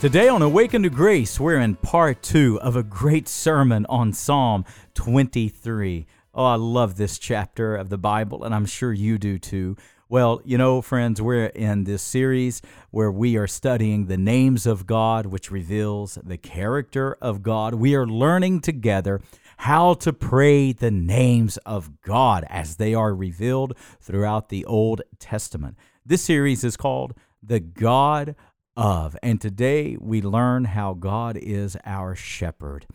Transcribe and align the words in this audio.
Today 0.00 0.28
on 0.28 0.40
Awaken 0.40 0.82
to 0.84 0.88
Grace, 0.88 1.38
we're 1.38 1.60
in 1.60 1.74
part 1.74 2.22
two 2.22 2.58
of 2.62 2.74
a 2.74 2.82
great 2.82 3.28
sermon 3.28 3.84
on 3.90 4.14
Psalm 4.14 4.64
23. 4.94 6.06
Oh, 6.34 6.42
I 6.42 6.54
love 6.54 6.96
this 6.96 7.18
chapter 7.18 7.76
of 7.76 7.90
the 7.90 7.98
Bible, 7.98 8.42
and 8.42 8.54
I'm 8.54 8.64
sure 8.64 8.94
you 8.94 9.18
do 9.18 9.38
too. 9.38 9.76
Well, 10.08 10.40
you 10.42 10.56
know, 10.56 10.80
friends, 10.80 11.20
we're 11.20 11.48
in 11.48 11.84
this 11.84 12.00
series 12.00 12.62
where 12.90 13.12
we 13.12 13.36
are 13.36 13.46
studying 13.46 14.06
the 14.06 14.16
names 14.16 14.64
of 14.64 14.86
God, 14.86 15.26
which 15.26 15.50
reveals 15.50 16.18
the 16.24 16.38
character 16.38 17.18
of 17.20 17.42
God. 17.42 17.74
We 17.74 17.94
are 17.94 18.06
learning 18.06 18.62
together 18.62 19.20
how 19.58 19.92
to 19.92 20.14
pray 20.14 20.72
the 20.72 20.90
names 20.90 21.58
of 21.58 22.00
God 22.00 22.46
as 22.48 22.76
they 22.76 22.94
are 22.94 23.14
revealed 23.14 23.76
throughout 24.00 24.48
the 24.48 24.64
Old 24.64 25.02
Testament. 25.18 25.76
This 26.06 26.22
series 26.22 26.64
is 26.64 26.78
called 26.78 27.12
The 27.42 27.60
God 27.60 28.34
of. 28.80 29.14
And 29.22 29.40
today 29.40 29.96
we 30.00 30.22
learn 30.22 30.64
how 30.64 30.94
God 30.94 31.36
is 31.36 31.76
our 31.84 32.16
shepherd. 32.16 32.86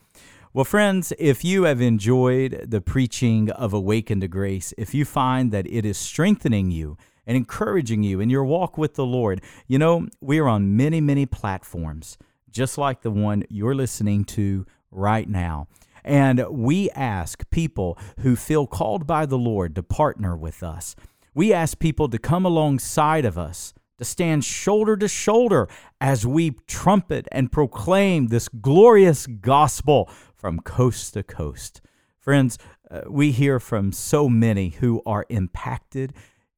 Well, 0.52 0.66
friends, 0.66 1.14
if 1.20 1.46
you 1.46 1.64
have 1.64 1.80
enjoyed 1.80 2.66
the 2.68 2.82
preaching 2.82 3.52
of 3.52 3.72
Awaken 3.72 4.20
to 4.22 4.28
Grace, 4.28 4.74
if 4.80 4.96
you 4.96 5.06
find 5.06 5.52
that 5.52 5.68
it 5.68 5.86
is 5.86 5.98
strengthening 5.98 6.72
you 6.72 6.98
and 7.28 7.38
encouraging 7.38 8.02
you 8.02 8.20
in 8.20 8.32
your 8.32 8.46
walk 8.46 8.78
with 8.78 8.96
the 8.96 9.06
Lord, 9.06 9.42
you 9.68 9.78
know, 9.78 10.08
we 10.22 10.40
are 10.40 10.48
on 10.48 10.76
many, 10.76 11.02
many 11.02 11.28
platforms, 11.28 12.18
just 12.50 12.78
like 12.80 13.02
the 13.02 13.12
one 13.12 13.44
you're 13.50 13.76
listening 13.76 14.24
to 14.26 14.66
right 14.90 15.30
now. 15.30 15.68
And 16.04 16.44
we 16.50 16.90
ask 16.92 17.48
people 17.52 17.98
who 18.20 18.36
feel 18.36 18.66
called 18.66 19.06
by 19.06 19.28
the 19.28 19.38
Lord 19.38 19.76
to 19.76 19.84
partner 19.84 20.36
with 20.36 20.64
us. 20.64 20.96
We 21.36 21.54
ask 21.54 21.78
people 21.78 22.10
to 22.10 22.18
come 22.18 22.46
alongside 22.46 23.26
of 23.26 23.38
us 23.38 23.74
to 23.98 24.06
stand 24.06 24.44
shoulder 24.44 24.98
to 24.98 25.08
shoulder 25.08 25.68
as 26.02 26.26
we 26.26 26.52
trumpet 26.68 27.28
and 27.32 27.52
proclaim 27.52 28.28
this 28.28 28.48
glorious 28.48 29.28
gospel 29.28 30.10
from 30.36 30.60
coast 30.60 31.14
to 31.14 31.24
coast. 31.24 31.82
Friends, 32.20 32.58
uh, 32.90 33.02
we 33.08 33.32
hear 33.32 33.60
from 33.60 33.92
so 33.92 34.30
many 34.30 34.70
who 34.70 35.02
are 35.06 35.26
impacted. 35.30 36.14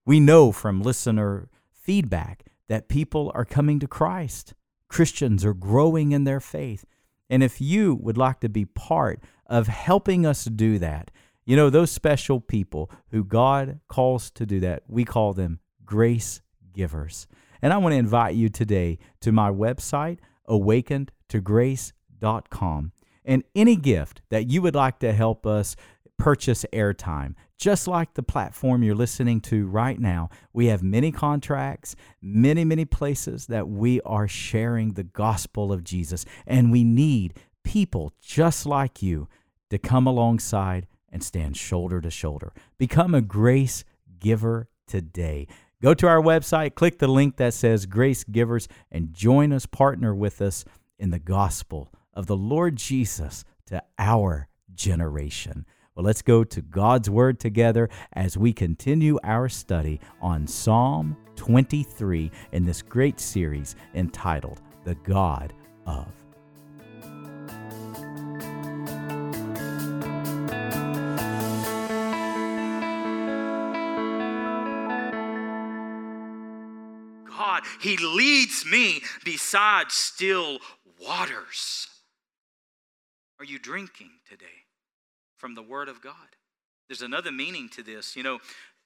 We 0.06 0.20
know 0.20 0.52
from 0.52 0.82
listener 0.82 1.50
feedback 1.72 2.46
that 2.68 2.90
people 2.90 3.32
are 3.34 3.46
coming 3.46 3.80
to 3.80 3.88
Christ. 3.88 4.54
Christians 4.90 5.46
are 5.46 5.54
growing 5.54 6.12
in 6.12 6.24
their 6.24 6.40
faith. 6.40 6.86
And 7.30 7.44
if 7.44 7.60
you 7.60 7.96
would 7.96 8.18
like 8.18 8.40
to 8.42 8.50
be 8.50 8.66
part 8.66 9.22
of 9.46 9.68
helping 9.68 10.26
us 10.26 10.46
do 10.46 10.80
that, 10.80 11.12
you 11.46 11.56
know, 11.56 11.70
those 11.70 11.92
special 11.92 12.42
people 12.42 12.92
who 13.12 13.24
God 13.24 13.80
calls 13.88 14.30
to 14.32 14.46
do 14.46 14.60
that, 14.62 14.84
we 14.88 15.06
call 15.06 15.34
them 15.34 15.60
grace 15.86 16.42
givers. 16.78 17.28
And 17.62 17.74
I 17.74 17.78
want 17.78 17.92
to 17.92 17.98
invite 17.98 18.36
you 18.36 18.48
today 18.48 19.00
to 19.22 19.34
my 19.34 19.50
website, 19.50 20.20
awakentograce.com. 20.48 22.92
And 23.26 23.44
any 23.54 23.76
gift 23.76 24.22
that 24.30 24.50
you 24.50 24.62
would 24.62 24.76
like 24.76 25.00
to 25.00 25.12
help 25.12 25.46
us 25.46 25.76
purchase 26.18 26.66
airtime, 26.72 27.36
just 27.58 27.88
like 27.88 28.14
the 28.14 28.24
platform 28.24 28.84
you're 28.84 28.96
listening 28.96 29.42
to 29.42 29.68
right 29.68 30.00
now, 30.00 30.30
we 30.54 30.68
have 30.68 30.84
many 30.84 31.12
contracts, 31.12 31.96
many, 32.22 32.64
many 32.64 32.86
places 32.86 33.48
that 33.48 33.68
we 33.68 34.00
are 34.02 34.28
sharing 34.28 34.94
the 34.94 35.04
gospel 35.04 35.74
of 35.74 35.84
Jesus. 35.84 36.24
And 36.46 36.72
we 36.72 36.84
need 36.84 37.34
people 37.64 38.14
just 38.22 38.66
like 38.66 39.02
you 39.02 39.28
to 39.72 39.78
come 39.78 40.08
alongside 40.08 40.88
and 41.12 41.24
stand 41.24 41.58
shoulder 41.58 42.00
to 42.00 42.12
shoulder. 42.12 42.54
Become 42.78 43.16
a 43.16 43.22
grace 43.22 43.84
giver 44.20 44.70
today. 44.88 45.48
Go 45.82 45.94
to 45.94 46.08
our 46.08 46.22
website, 46.22 46.74
click 46.74 46.98
the 46.98 47.08
link 47.08 47.38
that 47.38 47.54
says 47.54 47.86
Grace 47.86 48.24
Givers, 48.24 48.68
and 48.92 49.14
join 49.14 49.54
us, 49.54 49.68
partner 49.68 50.16
with 50.16 50.42
us 50.42 50.66
in 50.98 51.12
the 51.12 51.20
gospel 51.20 51.94
of 52.16 52.26
the 52.26 52.36
Lord 52.36 52.76
Jesus 52.76 53.46
to 53.68 53.84
our 54.00 54.48
generation. 54.74 55.68
Well, 55.94 56.04
let's 56.04 56.24
go 56.24 56.44
to 56.44 56.62
God's 56.62 57.12
Word 57.12 57.40
together 57.40 57.90
as 58.14 58.38
we 58.38 58.54
continue 58.54 59.20
our 59.24 59.50
study 59.50 60.00
on 60.20 60.48
Psalm 60.48 61.16
23 61.36 62.32
in 62.54 62.66
this 62.66 62.82
great 62.82 63.20
series 63.20 63.76
entitled 63.94 64.62
The 64.84 64.96
God 64.96 65.54
of. 65.86 66.27
He 77.88 77.96
leads 77.96 78.66
me 78.66 79.02
beside 79.24 79.94
still 79.94 80.60
waters. 81.02 81.88
Are 83.40 83.46
you 83.46 83.60
drinking 83.60 84.10
today 84.30 84.66
from 85.38 85.56
the 85.56 85.62
Word 85.62 85.88
of 85.88 86.02
God? 86.02 86.36
There's 86.90 87.02
another 87.02 87.32
meaning 87.32 87.70
to 87.70 87.84
this. 87.84 88.18
You 88.18 88.24
know, 88.24 88.40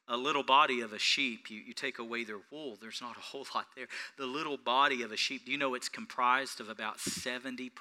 a 0.08 0.16
little 0.16 0.44
body 0.44 0.82
of 0.82 0.94
a 0.94 1.00
sheep, 1.00 1.50
you, 1.50 1.62
you 1.62 1.74
take 1.74 1.98
away 1.98 2.24
their 2.24 2.42
wool, 2.52 2.78
there's 2.80 3.02
not 3.02 3.18
a 3.18 3.22
whole 3.22 3.48
lot 3.56 3.66
there. 3.76 3.88
The 4.20 4.28
little 4.28 4.58
body 4.58 5.02
of 5.02 5.12
a 5.12 5.18
sheep, 5.18 5.48
do 5.48 5.52
you 5.52 5.58
know 5.58 5.74
it's 5.74 5.90
comprised 5.90 6.62
of 6.62 6.70
about 6.70 7.00
70% 7.00 7.72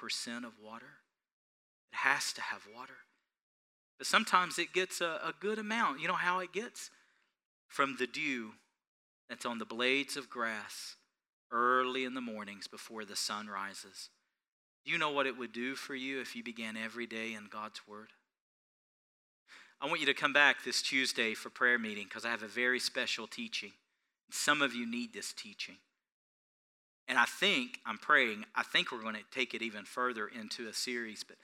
of 0.43 0.53
water? 0.59 0.93
It 1.93 1.97
has 1.97 2.33
to 2.33 2.41
have 2.41 2.65
water. 2.75 2.97
But 3.99 4.07
sometimes 4.07 4.57
it 4.57 4.73
gets 4.73 5.01
a, 5.01 5.19
a 5.23 5.35
good 5.39 5.59
amount. 5.59 5.99
You 5.99 6.07
know 6.07 6.15
how 6.15 6.39
it 6.39 6.51
gets? 6.51 6.89
From 7.67 7.97
the 7.99 8.07
dew 8.07 8.53
that's 9.29 9.45
on 9.45 9.59
the 9.59 9.65
blades 9.65 10.17
of 10.17 10.27
grass 10.27 10.95
early 11.51 12.05
in 12.05 12.13
the 12.13 12.21
mornings 12.21 12.67
before 12.67 13.05
the 13.05 13.15
sun 13.15 13.47
rises. 13.47 14.09
Do 14.85 14.91
you 14.91 14.97
know 14.97 15.11
what 15.11 15.27
it 15.27 15.37
would 15.37 15.51
do 15.51 15.75
for 15.75 15.93
you 15.93 16.21
if 16.21 16.35
you 16.35 16.43
began 16.43 16.75
every 16.75 17.05
day 17.05 17.33
in 17.33 17.47
God's 17.51 17.87
Word? 17.87 18.09
I 19.79 19.87
want 19.87 19.99
you 19.99 20.05
to 20.07 20.13
come 20.13 20.33
back 20.33 20.63
this 20.63 20.81
Tuesday 20.81 21.33
for 21.33 21.49
prayer 21.49 21.79
meeting 21.79 22.05
because 22.05 22.25
I 22.25 22.29
have 22.29 22.43
a 22.43 22.47
very 22.47 22.79
special 22.79 23.27
teaching. 23.27 23.71
Some 24.29 24.61
of 24.61 24.73
you 24.73 24.89
need 24.89 25.13
this 25.13 25.33
teaching. 25.33 25.77
And 27.07 27.17
I 27.17 27.25
think, 27.25 27.79
I'm 27.85 27.97
praying, 27.97 28.45
I 28.55 28.63
think 28.63 28.91
we're 28.91 29.01
going 29.01 29.15
to 29.15 29.23
take 29.31 29.53
it 29.53 29.61
even 29.61 29.83
further 29.83 30.27
into 30.27 30.67
a 30.67 30.73
series, 30.73 31.23
but 31.23 31.35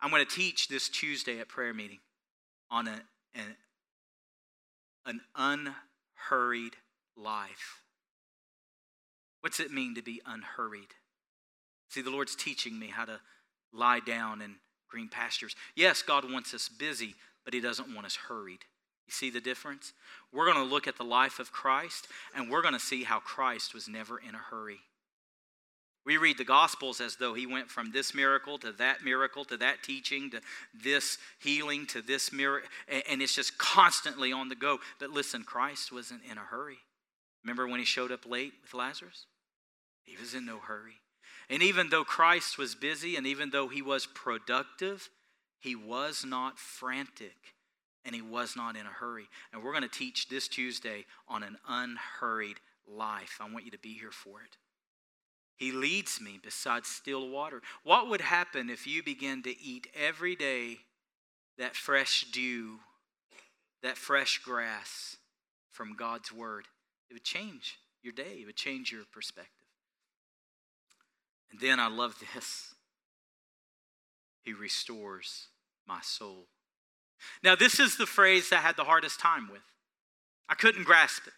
I'm 0.00 0.10
going 0.10 0.24
to 0.24 0.34
teach 0.34 0.68
this 0.68 0.88
Tuesday 0.88 1.38
at 1.38 1.48
prayer 1.48 1.72
meeting 1.72 2.00
on 2.70 2.88
a, 2.88 3.00
an, 3.34 3.56
an 5.06 5.20
un 5.34 5.74
hurried 6.28 6.74
life. 7.16 7.79
What's 9.40 9.60
it 9.60 9.72
mean 9.72 9.94
to 9.94 10.02
be 10.02 10.20
unhurried? 10.26 10.94
See, 11.88 12.02
the 12.02 12.10
Lord's 12.10 12.36
teaching 12.36 12.78
me 12.78 12.88
how 12.88 13.04
to 13.04 13.20
lie 13.72 14.00
down 14.00 14.42
in 14.42 14.56
green 14.88 15.08
pastures. 15.08 15.56
Yes, 15.74 16.02
God 16.02 16.30
wants 16.30 16.52
us 16.54 16.68
busy, 16.68 17.14
but 17.44 17.54
He 17.54 17.60
doesn't 17.60 17.92
want 17.94 18.06
us 18.06 18.16
hurried. 18.28 18.64
You 19.06 19.12
see 19.12 19.30
the 19.30 19.40
difference? 19.40 19.92
We're 20.32 20.52
going 20.52 20.64
to 20.64 20.72
look 20.72 20.86
at 20.86 20.96
the 20.96 21.04
life 21.04 21.38
of 21.38 21.52
Christ, 21.52 22.06
and 22.34 22.50
we're 22.50 22.62
going 22.62 22.74
to 22.74 22.80
see 22.80 23.02
how 23.02 23.18
Christ 23.18 23.74
was 23.74 23.88
never 23.88 24.18
in 24.18 24.34
a 24.34 24.38
hurry. 24.38 24.80
We 26.06 26.16
read 26.16 26.38
the 26.38 26.44
Gospels 26.44 27.00
as 27.00 27.16
though 27.16 27.34
he 27.34 27.46
went 27.46 27.68
from 27.68 27.92
this 27.92 28.14
miracle 28.14 28.58
to 28.58 28.72
that 28.72 29.04
miracle 29.04 29.44
to 29.46 29.56
that 29.58 29.82
teaching 29.82 30.30
to 30.30 30.40
this 30.72 31.18
healing 31.40 31.86
to 31.88 32.02
this 32.02 32.32
miracle, 32.32 32.68
and 33.08 33.20
it's 33.20 33.34
just 33.34 33.58
constantly 33.58 34.32
on 34.32 34.48
the 34.48 34.54
go. 34.54 34.78
But 34.98 35.10
listen, 35.10 35.44
Christ 35.44 35.92
wasn't 35.92 36.22
in 36.30 36.38
a 36.38 36.42
hurry. 36.42 36.78
Remember 37.44 37.66
when 37.66 37.80
he 37.80 37.86
showed 37.86 38.12
up 38.12 38.26
late 38.26 38.52
with 38.62 38.74
Lazarus? 38.74 39.26
He 40.04 40.16
was 40.16 40.34
in 40.34 40.44
no 40.44 40.58
hurry. 40.58 41.00
And 41.48 41.62
even 41.62 41.90
though 41.90 42.04
Christ 42.04 42.58
was 42.58 42.74
busy 42.74 43.16
and 43.16 43.26
even 43.26 43.50
though 43.50 43.68
he 43.68 43.82
was 43.82 44.06
productive, 44.06 45.08
he 45.58 45.74
was 45.74 46.24
not 46.24 46.58
frantic 46.58 47.54
and 48.04 48.14
he 48.14 48.22
was 48.22 48.56
not 48.56 48.76
in 48.76 48.86
a 48.86 48.90
hurry. 48.90 49.28
And 49.52 49.62
we're 49.62 49.72
going 49.72 49.82
to 49.82 49.88
teach 49.88 50.28
this 50.28 50.48
Tuesday 50.48 51.04
on 51.28 51.42
an 51.42 51.58
unhurried 51.68 52.58
life. 52.88 53.38
I 53.40 53.50
want 53.50 53.64
you 53.64 53.70
to 53.72 53.78
be 53.78 53.94
here 53.94 54.12
for 54.12 54.40
it. 54.40 54.56
He 55.56 55.72
leads 55.72 56.20
me 56.20 56.38
beside 56.42 56.86
still 56.86 57.28
water. 57.28 57.60
What 57.84 58.08
would 58.08 58.22
happen 58.22 58.70
if 58.70 58.86
you 58.86 59.02
began 59.02 59.42
to 59.42 59.60
eat 59.62 59.88
every 59.94 60.34
day 60.34 60.78
that 61.58 61.76
fresh 61.76 62.24
dew, 62.32 62.78
that 63.82 63.98
fresh 63.98 64.38
grass 64.38 65.16
from 65.70 65.94
God's 65.94 66.32
word? 66.32 66.66
It 67.10 67.14
would 67.14 67.24
change 67.24 67.78
your 68.02 68.12
day, 68.12 68.38
it 68.40 68.46
would 68.46 68.56
change 68.56 68.92
your 68.92 69.02
perspective. 69.12 69.66
And 71.50 71.60
then 71.60 71.80
I 71.80 71.88
love 71.88 72.16
this 72.34 72.74
He 74.42 74.52
restores 74.52 75.48
my 75.86 76.00
soul. 76.02 76.46
Now, 77.42 77.54
this 77.54 77.78
is 77.78 77.96
the 77.96 78.06
phrase 78.06 78.50
I 78.52 78.56
had 78.56 78.76
the 78.76 78.84
hardest 78.84 79.20
time 79.20 79.48
with. 79.50 79.60
I 80.48 80.54
couldn't 80.54 80.84
grasp 80.84 81.26
it. 81.26 81.34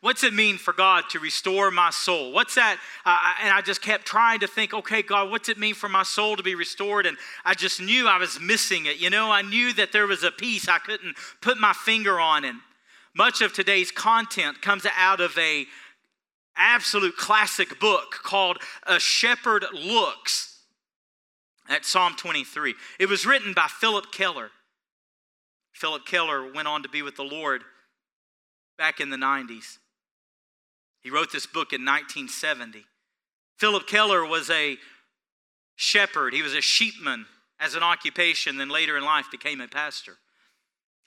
What's 0.00 0.22
it 0.22 0.34
mean 0.34 0.58
for 0.58 0.72
God 0.72 1.04
to 1.10 1.18
restore 1.18 1.70
my 1.70 1.90
soul? 1.90 2.32
What's 2.32 2.54
that? 2.54 2.78
Uh, 3.04 3.34
and 3.42 3.50
I 3.52 3.60
just 3.60 3.82
kept 3.82 4.06
trying 4.06 4.40
to 4.40 4.46
think, 4.46 4.72
okay, 4.72 5.02
God, 5.02 5.30
what's 5.30 5.48
it 5.48 5.58
mean 5.58 5.74
for 5.74 5.88
my 5.88 6.02
soul 6.02 6.36
to 6.36 6.42
be 6.42 6.54
restored? 6.54 7.06
And 7.06 7.16
I 7.44 7.54
just 7.54 7.80
knew 7.80 8.06
I 8.06 8.18
was 8.18 8.40
missing 8.40 8.86
it. 8.86 8.98
You 8.98 9.10
know, 9.10 9.30
I 9.30 9.42
knew 9.42 9.72
that 9.74 9.92
there 9.92 10.06
was 10.06 10.22
a 10.22 10.30
piece 10.30 10.68
I 10.68 10.78
couldn't 10.78 11.16
put 11.40 11.58
my 11.58 11.72
finger 11.72 12.20
on. 12.20 12.44
And 12.44 12.58
much 13.14 13.40
of 13.40 13.52
today's 13.52 13.90
content 13.90 14.60
comes 14.60 14.86
out 14.96 15.20
of 15.20 15.36
a 15.38 15.66
absolute 16.56 17.16
classic 17.16 17.78
book 17.80 18.12
called 18.22 18.58
A 18.86 18.98
Shepherd 18.98 19.64
Looks 19.72 20.60
at 21.68 21.84
Psalm 21.84 22.14
23. 22.16 22.74
It 22.98 23.08
was 23.08 23.26
written 23.26 23.52
by 23.52 23.66
Phillip 23.68 24.12
Keller. 24.12 24.50
Phillip 25.72 26.06
Keller 26.06 26.52
went 26.52 26.68
on 26.68 26.82
to 26.82 26.88
be 26.88 27.02
with 27.02 27.16
the 27.16 27.22
Lord 27.22 27.62
back 28.78 29.00
in 29.00 29.10
the 29.10 29.16
90s. 29.16 29.78
He 31.00 31.10
wrote 31.10 31.32
this 31.32 31.46
book 31.46 31.72
in 31.72 31.84
1970. 31.84 32.86
Phillip 33.58 33.86
Keller 33.86 34.24
was 34.24 34.50
a 34.50 34.78
shepherd, 35.76 36.34
he 36.34 36.42
was 36.42 36.54
a 36.54 36.58
sheepman 36.58 37.24
as 37.60 37.74
an 37.74 37.82
occupation, 37.82 38.56
then 38.56 38.68
later 38.68 38.96
in 38.96 39.04
life 39.04 39.26
became 39.30 39.60
a 39.60 39.68
pastor. 39.68 40.16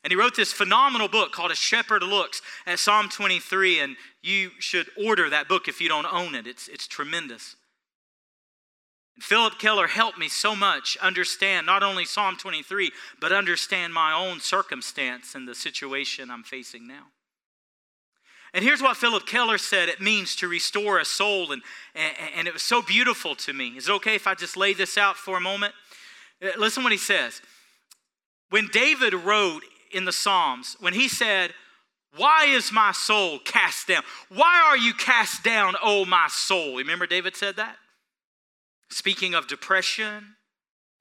And 0.03 0.11
he 0.11 0.15
wrote 0.17 0.35
this 0.35 0.53
phenomenal 0.53 1.07
book 1.07 1.31
called 1.31 1.51
A 1.51 1.55
Shepherd 1.55 2.03
Looks 2.03 2.41
at 2.65 2.79
Psalm 2.79 3.09
23, 3.09 3.79
and 3.79 3.97
you 4.21 4.51
should 4.59 4.87
order 4.97 5.29
that 5.29 5.47
book 5.47 5.67
if 5.67 5.81
you 5.81 5.89
don't 5.89 6.11
own 6.11 6.35
it. 6.35 6.47
It's, 6.47 6.67
it's 6.67 6.87
tremendous. 6.87 7.55
And 9.15 9.23
Phillip 9.23 9.57
Keller 9.57 9.87
helped 9.87 10.17
me 10.17 10.29
so 10.29 10.55
much 10.55 10.97
understand 11.01 11.65
not 11.65 11.83
only 11.83 12.05
Psalm 12.05 12.37
23, 12.37 12.91
but 13.19 13.31
understand 13.31 13.93
my 13.93 14.13
own 14.13 14.39
circumstance 14.39 15.33
and 15.33 15.47
the 15.47 15.55
situation 15.55 16.29
I'm 16.29 16.43
facing 16.43 16.87
now. 16.87 17.07
And 18.53 18.63
here's 18.63 18.81
what 18.81 18.95
Phillip 18.95 19.25
Keller 19.25 19.57
said 19.57 19.89
it 19.89 19.99
means 19.99 20.35
to 20.37 20.47
restore 20.47 20.99
a 20.99 21.05
soul, 21.05 21.51
and, 21.51 21.61
and, 21.95 22.13
and 22.35 22.47
it 22.47 22.53
was 22.53 22.63
so 22.63 22.81
beautiful 22.81 23.35
to 23.35 23.53
me. 23.53 23.69
Is 23.69 23.89
it 23.89 23.91
okay 23.93 24.15
if 24.15 24.27
I 24.27 24.35
just 24.35 24.55
lay 24.55 24.73
this 24.73 24.97
out 24.97 25.17
for 25.17 25.37
a 25.37 25.41
moment? 25.41 25.73
Uh, 26.41 26.49
listen 26.57 26.83
what 26.83 26.91
he 26.91 26.97
says. 26.97 27.41
When 28.49 28.67
David 28.71 29.13
wrote 29.13 29.63
in 29.91 30.05
the 30.05 30.11
Psalms, 30.11 30.75
when 30.79 30.93
he 30.93 31.07
said, 31.07 31.53
Why 32.15 32.45
is 32.45 32.71
my 32.71 32.91
soul 32.91 33.39
cast 33.39 33.87
down? 33.87 34.03
Why 34.29 34.63
are 34.67 34.77
you 34.77 34.93
cast 34.93 35.43
down, 35.43 35.75
O 35.83 36.05
my 36.05 36.27
soul? 36.29 36.77
Remember 36.77 37.05
David 37.05 37.35
said 37.35 37.55
that? 37.57 37.77
Speaking 38.89 39.33
of 39.33 39.47
depression 39.47 40.35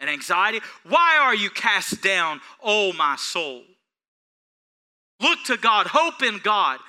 and 0.00 0.10
anxiety, 0.10 0.60
why 0.84 1.18
are 1.20 1.34
you 1.34 1.50
cast 1.50 2.02
down, 2.02 2.40
oh 2.62 2.92
my 2.92 3.16
soul? 3.16 3.62
Look 5.20 5.38
to 5.46 5.56
God, 5.56 5.86
hope 5.86 6.22
in 6.22 6.38
God. 6.38 6.80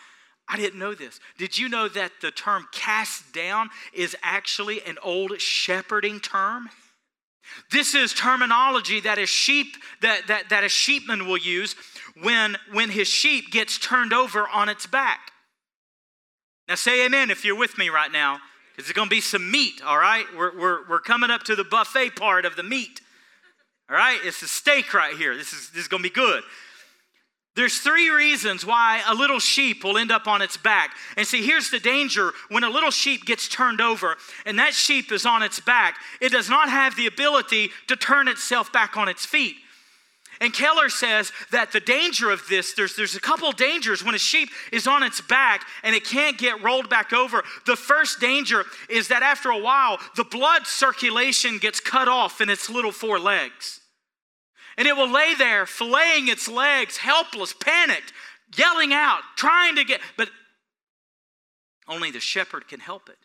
I 0.50 0.58
didn't 0.58 0.80
know 0.80 0.94
this. 0.94 1.20
Did 1.38 1.58
you 1.58 1.70
know 1.70 1.88
that 1.90 2.14
the 2.22 2.32
term 2.32 2.68
cast 2.72 3.34
down 3.34 3.70
is 3.94 4.16
actually 4.24 4.82
an 4.84 4.98
old 5.04 5.40
shepherding 5.42 6.20
term? 6.20 6.70
This 7.72 7.96
is 7.96 8.14
terminology 8.14 9.00
that 9.02 9.18
a 9.18 9.26
sheep 9.26 9.76
that, 10.02 10.28
that, 10.28 10.50
that 10.50 10.64
a 10.64 10.68
sheepman 10.68 11.28
will 11.28 11.38
use 11.38 11.76
when, 12.22 12.58
when 12.72 12.90
his 12.90 13.08
sheep 13.08 13.52
gets 13.52 13.78
turned 13.78 14.14
over 14.14 14.48
on 14.48 14.70
its 14.70 14.86
back. 14.86 15.32
Now 16.68 16.76
say 16.76 17.06
amen 17.06 17.30
if 17.32 17.46
you're 17.46 17.58
with 17.58 17.78
me 17.78 17.90
right 17.90 18.12
now. 18.12 18.40
Because 18.76 18.92
it's 18.92 18.96
to 19.10 19.16
be 19.16 19.22
some 19.22 19.50
meat, 19.50 19.82
all 19.84 19.98
right? 19.98 20.26
We're, 20.38 20.56
we're, 20.56 20.88
we're 20.88 21.00
coming 21.00 21.32
up 21.32 21.42
to 21.46 21.56
the 21.56 21.64
buffet 21.64 22.16
part 22.16 22.46
of 22.46 22.56
the 22.56 22.62
meat, 22.62 23.02
all 23.90 23.98
right? 23.98 24.20
It's 24.24 24.40
the 24.40 24.48
steak 24.48 24.94
right 24.94 25.18
here. 25.18 25.36
This 25.36 25.52
is, 25.52 25.72
this 25.72 25.82
is 25.82 25.88
to 26.04 26.10
be 26.10 26.14
good. 26.14 26.44
There's 27.57 27.80
three 27.80 28.12
reasons 28.12 28.63
why 28.63 29.01
a 29.07 29.15
little 29.15 29.39
sheep 29.39 29.83
will 29.83 29.98
end 29.98 30.12
up 30.12 30.27
on 30.27 30.44
its 30.44 30.57
back. 30.57 30.92
And 31.18 31.25
see, 31.25 31.44
here's 31.44 31.71
the 31.71 31.80
danger 31.80 32.31
when 32.50 32.63
a 32.63 32.69
little 32.69 32.92
sheep 32.92 33.25
gets 33.25 33.48
turned 33.48 33.81
over 33.81 34.15
and 34.45 34.59
that 34.59 34.75
sheep 34.75 35.12
is 35.12 35.25
on 35.25 35.42
its 35.42 35.59
back, 35.59 35.98
it 36.21 36.31
does 36.31 36.51
not 36.51 36.69
have 36.69 36.95
the 36.95 37.07
ability 37.07 37.71
to 37.88 37.95
turn 37.95 38.27
itself 38.27 38.71
back 38.71 38.95
on 38.95 39.09
its 39.09 39.25
feet. 39.25 39.56
And 40.39 40.54
Keller 40.54 40.88
says 40.88 41.31
that 41.51 41.71
the 41.71 41.80
danger 41.80 42.30
of 42.30 42.48
this, 42.48 42.74
there's, 42.75 42.95
there's 42.95 43.15
a 43.15 43.19
couple 43.19 43.51
dangers 43.51 44.04
when 44.04 44.13
a 44.13 44.19
sheep 44.19 44.50
is 44.71 44.86
on 44.86 45.01
its 45.01 45.19
back 45.19 45.65
and 45.81 45.95
it 45.95 46.06
can't 46.06 46.38
get 46.38 46.62
rolled 46.62 46.92
back 46.92 47.12
over. 47.12 47.44
The 47.65 47.75
first 47.75 48.19
danger 48.19 48.65
is 48.88 49.07
that 49.07 49.24
after 49.24 49.50
a 49.50 49.57
while, 49.57 49.98
the 50.15 50.25
blood 50.25 50.68
circulation 50.68 51.57
gets 51.57 51.80
cut 51.80 52.07
off 52.07 52.39
in 52.39 52.51
its 52.51 52.69
little 52.69 52.92
four 52.92 53.18
legs. 53.18 53.80
And 54.78 54.88
it 54.88 54.96
will 54.96 55.12
lay 55.12 55.34
there, 55.34 55.66
filleting 55.66 56.28
its 56.28 56.48
legs, 56.48 56.98
helpless, 56.98 57.54
panicked, 57.54 58.14
yelling 58.56 58.94
out, 58.94 59.22
trying 59.36 59.76
to 59.76 59.84
get, 59.84 60.02
but 60.18 60.30
only 61.88 62.12
the 62.12 62.20
shepherd 62.20 62.68
can 62.68 62.80
help 62.80 63.10
it. 63.10 63.18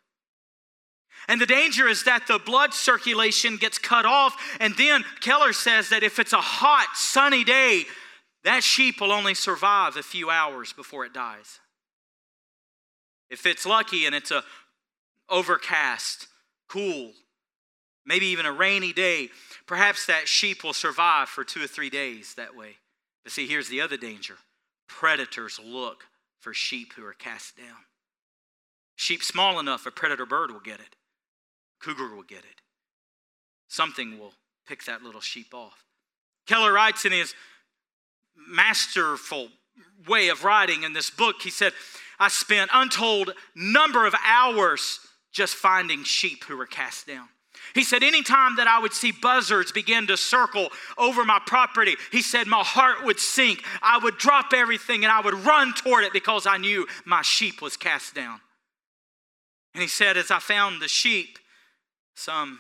And 1.29 1.41
the 1.41 1.47
danger 1.47 1.87
is 1.87 2.05
that 2.05 2.27
the 2.27 2.39
blood 2.39 2.75
circulation 2.75 3.57
gets 3.57 3.79
cut 3.79 4.07
off. 4.07 4.37
And 4.59 4.75
then 4.77 5.05
Keller 5.21 5.53
says 5.53 5.91
that 5.91 6.03
if 6.03 6.19
it's 6.19 6.33
a 6.33 6.41
hot, 6.41 6.89
sunny 6.95 7.45
day, 7.45 7.85
that 8.45 8.65
sheep 8.65 9.01
will 9.01 9.13
only 9.13 9.35
survive 9.35 9.97
a 9.97 10.03
few 10.03 10.31
hours 10.31 10.73
before 10.73 11.05
it 11.05 11.15
dies. 11.15 11.61
If 13.31 13.47
it's 13.47 13.65
lucky 13.65 14.05
and 14.05 14.15
it's 14.15 14.31
a 14.31 14.43
overcast, 15.29 16.27
cool, 16.69 17.13
maybe 18.05 18.27
even 18.27 18.47
a 18.47 18.53
rainy 18.53 18.93
day, 18.93 19.29
perhaps 19.67 20.07
that 20.07 20.29
sheep 20.29 20.65
will 20.65 20.73
survive 20.73 21.29
for 21.29 21.45
two 21.45 21.63
or 21.63 21.67
three 21.67 21.91
days 21.91 22.35
that 22.35 22.57
way. 22.57 22.77
But 23.25 23.33
see, 23.33 23.47
here's 23.47 23.69
the 23.69 23.81
other 23.81 23.97
danger 23.97 24.37
predators 24.89 25.59
look 25.65 26.05
for 26.41 26.53
sheep 26.53 26.93
who 26.95 27.05
are 27.05 27.15
cast 27.15 27.57
down. 27.57 27.85
Sheep 28.97 29.23
small 29.23 29.59
enough, 29.59 29.87
a 29.87 29.91
predator 29.91 30.27
bird 30.27 30.51
will 30.51 30.61
get 30.61 30.81
it. 30.81 30.97
Cougar 31.81 32.15
will 32.15 32.23
get 32.23 32.41
it. 32.41 32.61
Something 33.69 34.19
will 34.19 34.35
pick 34.67 34.85
that 34.85 35.03
little 35.03 35.21
sheep 35.21 35.55
off. 35.55 35.85
Keller 36.47 36.73
writes 36.73 37.05
in 37.05 37.13
his 37.13 37.35
masterful 38.37 39.49
way 40.07 40.29
of 40.29 40.45
writing 40.45 40.83
in 40.83 40.93
this 40.93 41.11
book, 41.11 41.37
he 41.43 41.51
said, 41.51 41.73
I 42.19 42.29
spent 42.29 42.71
untold 42.73 43.33
number 43.55 44.07
of 44.07 44.15
hours 44.25 45.01
just 45.33 45.55
finding 45.55 46.05
sheep 46.05 46.45
who 46.45 46.57
were 46.57 46.67
cast 46.67 47.07
down. 47.07 47.29
He 47.75 47.85
said, 47.85 48.03
anytime 48.03 48.57
that 48.57 48.67
I 48.67 48.79
would 48.79 48.93
see 48.93 49.13
buzzards 49.13 49.73
begin 49.73 50.07
to 50.09 50.17
circle 50.17 50.69
over 50.99 51.25
my 51.25 51.41
property, 51.47 51.97
he 52.11 52.23
said, 52.23 52.47
my 52.47 52.63
heart 52.63 53.05
would 53.05 53.19
sink. 53.19 53.65
I 53.83 53.99
would 53.99 54.19
drop 54.19 54.53
everything 54.55 55.05
and 55.05 55.13
I 55.13 55.21
would 55.21 55.35
run 55.35 55.73
toward 55.75 56.05
it 56.05 56.13
because 56.13 56.47
I 56.47 56.59
knew 56.59 56.87
my 57.05 57.23
sheep 57.23 57.63
was 57.63 57.77
cast 57.77 58.15
down. 58.15 58.41
And 59.75 59.83
he 59.83 59.89
said, 59.89 60.17
as 60.17 60.31
I 60.31 60.39
found 60.39 60.83
the 60.83 60.89
sheep, 60.89 61.39
some 62.15 62.59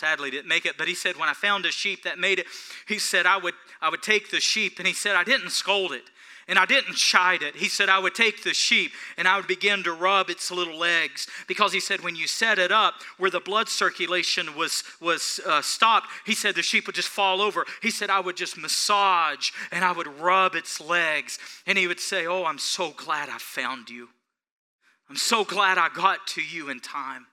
sadly 0.00 0.30
didn't 0.30 0.48
make 0.48 0.64
it, 0.64 0.78
but 0.78 0.88
he 0.88 0.94
said, 0.94 1.16
when 1.16 1.28
I 1.28 1.34
found 1.34 1.66
a 1.66 1.70
sheep 1.70 2.04
that 2.04 2.18
made 2.18 2.38
it, 2.38 2.46
he 2.88 2.98
said, 2.98 3.26
I 3.26 3.36
would, 3.36 3.54
I 3.82 3.90
would 3.90 4.02
take 4.02 4.30
the 4.30 4.40
sheep, 4.40 4.78
and 4.78 4.86
he 4.86 4.94
said, 4.94 5.14
I 5.14 5.24
didn't 5.24 5.50
scold 5.50 5.92
it. 5.92 6.04
And 6.48 6.58
I 6.58 6.66
didn't 6.66 6.96
chide 6.96 7.42
it. 7.42 7.54
He 7.54 7.68
said, 7.68 7.88
I 7.88 8.00
would 8.00 8.14
take 8.14 8.42
the 8.42 8.52
sheep 8.52 8.90
and 9.16 9.28
I 9.28 9.36
would 9.36 9.46
begin 9.46 9.84
to 9.84 9.92
rub 9.92 10.30
its 10.30 10.50
little 10.50 10.76
legs. 10.76 11.28
Because 11.46 11.72
he 11.72 11.78
said, 11.78 12.00
when 12.00 12.16
you 12.16 12.26
set 12.26 12.58
it 12.58 12.72
up 12.72 12.94
where 13.18 13.30
the 13.30 13.38
blood 13.38 13.68
circulation 13.68 14.56
was, 14.56 14.82
was 15.00 15.38
uh, 15.46 15.62
stopped, 15.62 16.08
he 16.26 16.34
said 16.34 16.56
the 16.56 16.62
sheep 16.62 16.86
would 16.86 16.96
just 16.96 17.06
fall 17.06 17.40
over. 17.40 17.66
He 17.82 17.92
said, 17.92 18.10
I 18.10 18.18
would 18.18 18.36
just 18.36 18.58
massage 18.58 19.52
and 19.70 19.84
I 19.84 19.92
would 19.92 20.08
rub 20.08 20.56
its 20.56 20.80
legs. 20.80 21.38
And 21.68 21.78
he 21.78 21.86
would 21.86 22.00
say, 22.00 22.26
Oh, 22.26 22.44
I'm 22.44 22.58
so 22.58 22.90
glad 22.90 23.28
I 23.28 23.38
found 23.38 23.88
you. 23.88 24.08
I'm 25.08 25.16
so 25.16 25.44
glad 25.44 25.78
I 25.78 25.88
got 25.88 26.26
to 26.28 26.42
you 26.42 26.68
in 26.68 26.80
time. 26.80 27.26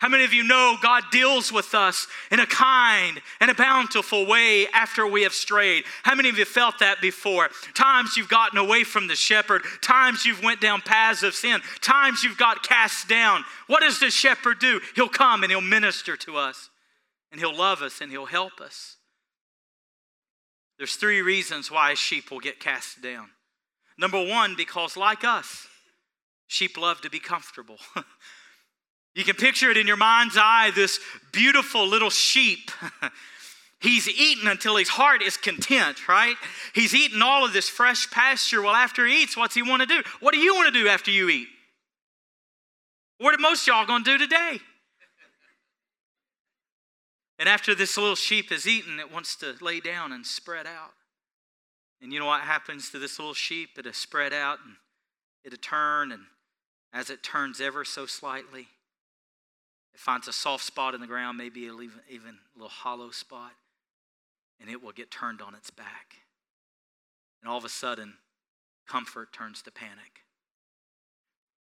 How 0.00 0.08
many 0.08 0.24
of 0.24 0.32
you 0.32 0.42
know 0.44 0.76
God 0.80 1.04
deals 1.12 1.52
with 1.52 1.74
us 1.74 2.06
in 2.30 2.40
a 2.40 2.46
kind 2.46 3.20
and 3.38 3.50
a 3.50 3.54
bountiful 3.54 4.24
way 4.24 4.66
after 4.68 5.06
we 5.06 5.24
have 5.24 5.34
strayed? 5.34 5.84
How 6.04 6.14
many 6.14 6.30
of 6.30 6.38
you 6.38 6.46
felt 6.46 6.78
that 6.78 7.02
before? 7.02 7.50
Times 7.74 8.16
you've 8.16 8.30
gotten 8.30 8.58
away 8.58 8.82
from 8.82 9.08
the 9.08 9.14
shepherd, 9.14 9.62
times 9.82 10.24
you've 10.24 10.42
went 10.42 10.62
down 10.62 10.80
paths 10.80 11.22
of 11.22 11.34
sin, 11.34 11.60
times 11.82 12.24
you've 12.24 12.38
got 12.38 12.66
cast 12.66 13.08
down. 13.08 13.44
What 13.66 13.82
does 13.82 14.00
the 14.00 14.10
shepherd 14.10 14.58
do? 14.58 14.80
He'll 14.96 15.10
come 15.10 15.42
and 15.42 15.52
he'll 15.52 15.60
minister 15.60 16.16
to 16.16 16.38
us 16.38 16.70
and 17.30 17.38
he'll 17.38 17.56
love 17.56 17.82
us 17.82 18.00
and 18.00 18.10
he'll 18.10 18.24
help 18.24 18.58
us. 18.58 18.96
There's 20.78 20.96
three 20.96 21.20
reasons 21.20 21.70
why 21.70 21.92
sheep 21.92 22.30
will 22.30 22.40
get 22.40 22.58
cast 22.58 23.02
down. 23.02 23.28
Number 23.98 24.24
1 24.24 24.56
because 24.56 24.96
like 24.96 25.24
us, 25.24 25.66
sheep 26.46 26.78
love 26.78 27.02
to 27.02 27.10
be 27.10 27.18
comfortable. 27.18 27.76
You 29.14 29.24
can 29.24 29.36
picture 29.36 29.70
it 29.70 29.76
in 29.76 29.86
your 29.86 29.96
mind's 29.96 30.36
eye 30.38 30.70
this 30.74 31.00
beautiful 31.32 31.86
little 31.86 32.10
sheep. 32.10 32.70
He's 33.80 34.08
eaten 34.08 34.46
until 34.46 34.76
his 34.76 34.90
heart 34.90 35.22
is 35.22 35.38
content, 35.38 36.06
right? 36.06 36.36
He's 36.74 36.94
eaten 36.94 37.22
all 37.22 37.46
of 37.46 37.54
this 37.54 37.68
fresh 37.68 38.10
pasture. 38.10 38.60
Well, 38.60 38.74
after 38.74 39.06
he 39.06 39.22
eats, 39.22 39.38
what's 39.38 39.54
he 39.54 39.62
want 39.62 39.80
to 39.80 39.86
do? 39.86 40.02
What 40.20 40.34
do 40.34 40.40
you 40.40 40.54
want 40.54 40.72
to 40.72 40.78
do 40.78 40.86
after 40.86 41.10
you 41.10 41.30
eat? 41.30 41.48
What 43.18 43.34
are 43.34 43.38
most 43.38 43.66
y'all 43.66 43.86
going 43.86 44.04
to 44.04 44.18
do 44.18 44.18
today? 44.18 44.60
And 47.38 47.48
after 47.48 47.74
this 47.74 47.96
little 47.96 48.16
sheep 48.16 48.52
is 48.52 48.68
eaten, 48.68 49.00
it 49.00 49.10
wants 49.10 49.34
to 49.36 49.54
lay 49.62 49.80
down 49.80 50.12
and 50.12 50.26
spread 50.26 50.66
out. 50.66 50.92
And 52.02 52.12
you 52.12 52.18
know 52.18 52.26
what 52.26 52.42
happens 52.42 52.90
to 52.90 52.98
this 52.98 53.18
little 53.18 53.32
sheep? 53.32 53.70
It'll 53.78 53.94
spread 53.94 54.34
out 54.34 54.58
and 54.64 54.76
it'll 55.44 55.58
turn, 55.58 56.12
and 56.12 56.22
as 56.92 57.08
it 57.08 57.22
turns 57.22 57.62
ever 57.62 57.82
so 57.82 58.04
slightly, 58.04 58.68
it 59.94 60.00
finds 60.00 60.28
a 60.28 60.32
soft 60.32 60.64
spot 60.64 60.94
in 60.94 61.00
the 61.00 61.06
ground, 61.06 61.36
maybe 61.38 61.60
even, 61.60 61.90
even 62.08 62.38
a 62.54 62.58
little 62.58 62.68
hollow 62.68 63.10
spot, 63.10 63.52
and 64.60 64.70
it 64.70 64.82
will 64.82 64.92
get 64.92 65.10
turned 65.10 65.40
on 65.40 65.54
its 65.54 65.70
back. 65.70 66.16
And 67.42 67.50
all 67.50 67.58
of 67.58 67.64
a 67.64 67.70
sudden, 67.70 68.14
comfort 68.86 69.32
turns 69.32 69.62
to 69.62 69.70
panic. 69.70 70.24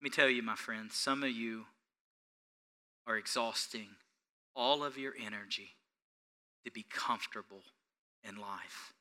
Let 0.02 0.04
me 0.04 0.10
tell 0.10 0.30
you, 0.30 0.44
my 0.44 0.56
friends, 0.56 0.96
some 0.96 1.24
of 1.24 1.32
you 1.32 1.66
are 3.08 3.18
exhausting 3.18 3.88
all 4.56 4.84
of 4.84 4.98
your 4.98 5.14
energy 5.20 5.72
to 6.66 6.72
be 6.72 6.86
comfortable 6.90 7.64
in 8.28 8.36
life. 8.36 8.94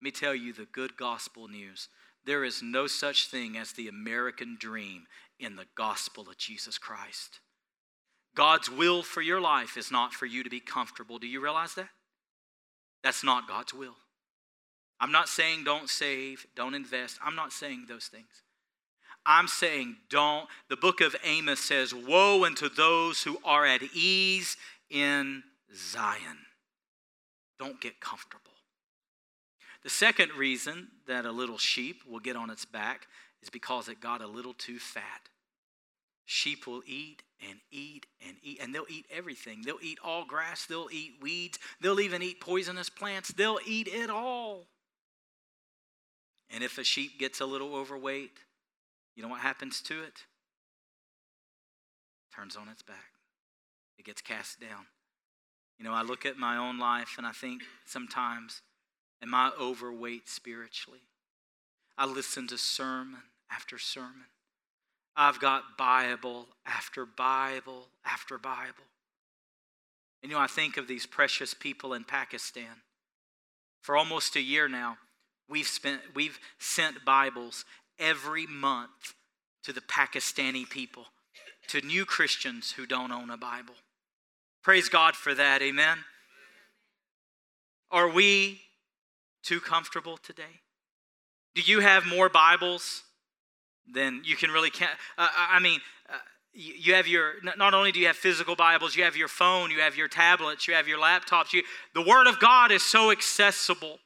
Let 0.00 0.04
me 0.04 0.10
tell 0.10 0.34
you 0.34 0.52
the 0.52 0.66
good 0.66 0.96
gospel 0.96 1.48
news. 1.48 1.88
There 2.24 2.44
is 2.44 2.62
no 2.62 2.86
such 2.86 3.28
thing 3.28 3.56
as 3.56 3.72
the 3.72 3.88
American 3.88 4.56
dream 4.58 5.06
in 5.38 5.56
the 5.56 5.66
gospel 5.74 6.28
of 6.28 6.38
Jesus 6.38 6.78
Christ. 6.78 7.40
God's 8.34 8.70
will 8.70 9.02
for 9.02 9.22
your 9.22 9.40
life 9.40 9.76
is 9.76 9.90
not 9.90 10.12
for 10.12 10.26
you 10.26 10.42
to 10.42 10.50
be 10.50 10.60
comfortable. 10.60 11.18
Do 11.18 11.26
you 11.26 11.40
realize 11.40 11.74
that? 11.74 11.88
That's 13.02 13.22
not 13.22 13.46
God's 13.46 13.72
will. 13.72 13.96
I'm 15.00 15.12
not 15.12 15.28
saying 15.28 15.64
don't 15.64 15.90
save, 15.90 16.46
don't 16.56 16.74
invest. 16.74 17.18
I'm 17.24 17.36
not 17.36 17.52
saying 17.52 17.86
those 17.88 18.06
things. 18.06 18.42
I'm 19.26 19.48
saying 19.48 19.96
don't. 20.10 20.48
The 20.68 20.76
book 20.76 21.00
of 21.00 21.16
Amos 21.24 21.60
says, 21.60 21.94
Woe 21.94 22.44
unto 22.44 22.68
those 22.68 23.22
who 23.22 23.38
are 23.44 23.64
at 23.64 23.82
ease 23.94 24.56
in 24.90 25.42
Zion. 25.74 26.38
Don't 27.58 27.80
get 27.80 28.00
comfortable. 28.00 28.50
The 29.82 29.90
second 29.90 30.32
reason 30.32 30.88
that 31.06 31.26
a 31.26 31.32
little 31.32 31.58
sheep 31.58 32.02
will 32.08 32.20
get 32.20 32.36
on 32.36 32.50
its 32.50 32.64
back 32.64 33.06
is 33.42 33.50
because 33.50 33.88
it 33.88 34.00
got 34.00 34.22
a 34.22 34.26
little 34.26 34.54
too 34.54 34.78
fat. 34.78 35.28
Sheep 36.26 36.66
will 36.66 36.82
eat 36.86 37.22
and 37.46 37.58
eat 37.70 38.06
and 38.26 38.36
eat, 38.42 38.58
and 38.62 38.74
they'll 38.74 38.86
eat 38.88 39.06
everything. 39.10 39.62
They'll 39.62 39.78
eat 39.82 39.98
all 40.02 40.24
grass, 40.24 40.66
they'll 40.66 40.88
eat 40.90 41.14
weeds, 41.20 41.58
they'll 41.80 42.00
even 42.00 42.22
eat 42.22 42.40
poisonous 42.40 42.88
plants, 42.88 43.32
they'll 43.32 43.60
eat 43.66 43.88
it 43.88 44.10
all. 44.10 44.66
And 46.50 46.62
if 46.62 46.78
a 46.78 46.84
sheep 46.84 47.18
gets 47.18 47.40
a 47.40 47.46
little 47.46 47.74
overweight, 47.74 48.38
you 49.16 49.22
know 49.22 49.28
what 49.28 49.40
happens 49.40 49.80
to 49.82 50.02
it? 50.02 50.24
Turns 52.34 52.56
on 52.56 52.68
its 52.68 52.82
back. 52.82 53.12
It 53.98 54.04
gets 54.04 54.20
cast 54.20 54.60
down. 54.60 54.86
You 55.78 55.84
know, 55.84 55.92
I 55.92 56.02
look 56.02 56.24
at 56.24 56.36
my 56.36 56.56
own 56.56 56.78
life 56.78 57.14
and 57.18 57.26
I 57.26 57.32
think 57.32 57.62
sometimes, 57.84 58.62
am 59.22 59.34
I 59.34 59.52
overweight 59.60 60.28
spiritually? 60.28 61.00
I 61.98 62.06
listen 62.06 62.46
to 62.48 62.58
sermon 62.58 63.22
after 63.50 63.78
sermon. 63.78 64.26
I've 65.16 65.40
got 65.40 65.76
Bible 65.78 66.46
after 66.66 67.06
Bible 67.06 67.86
after 68.04 68.38
Bible. 68.38 68.84
And 70.22 70.30
you 70.30 70.36
know, 70.36 70.42
I 70.42 70.46
think 70.46 70.76
of 70.76 70.88
these 70.88 71.06
precious 71.06 71.54
people 71.54 71.94
in 71.94 72.04
Pakistan. 72.04 72.82
For 73.82 73.96
almost 73.96 74.34
a 74.34 74.40
year 74.40 74.68
now, 74.68 74.96
we've 75.48 75.66
spent 75.66 76.00
we've 76.14 76.38
sent 76.58 77.04
Bibles 77.04 77.64
every 77.98 78.46
month 78.46 79.14
to 79.64 79.72
the 79.72 79.82
Pakistani 79.82 80.68
people, 80.68 81.06
to 81.68 81.80
new 81.80 82.04
Christians 82.04 82.72
who 82.72 82.86
don't 82.86 83.12
own 83.12 83.30
a 83.30 83.36
Bible. 83.36 83.74
Praise 84.62 84.88
God 84.88 85.14
for 85.14 85.34
that. 85.34 85.62
Amen. 85.62 85.98
Are 87.90 88.08
we 88.08 88.62
too 89.42 89.60
comfortable 89.60 90.16
today? 90.16 90.60
Do 91.54 91.62
you 91.62 91.80
have 91.80 92.06
more 92.06 92.28
Bibles 92.28 93.02
than 93.92 94.22
you 94.24 94.36
can 94.36 94.50
really? 94.50 94.70
Uh, 95.18 95.28
I 95.36 95.58
mean, 95.60 95.80
uh, 96.08 96.16
you 96.52 96.94
have 96.94 97.06
your 97.06 97.34
not 97.56 97.74
only 97.74 97.92
do 97.92 98.00
you 98.00 98.06
have 98.06 98.16
physical 98.16 98.54
bibles 98.54 98.94
you 98.94 99.02
have 99.02 99.16
your 99.16 99.26
phone 99.26 99.72
you 99.72 99.80
have 99.80 99.96
your 99.96 100.06
tablets 100.06 100.68
you 100.68 100.74
have 100.74 100.86
your 100.86 100.98
laptops 100.98 101.52
you, 101.52 101.64
the 101.94 102.02
word 102.02 102.28
of 102.28 102.38
god 102.38 102.70
is 102.70 102.84
so 102.84 103.10
accessible 103.10 103.98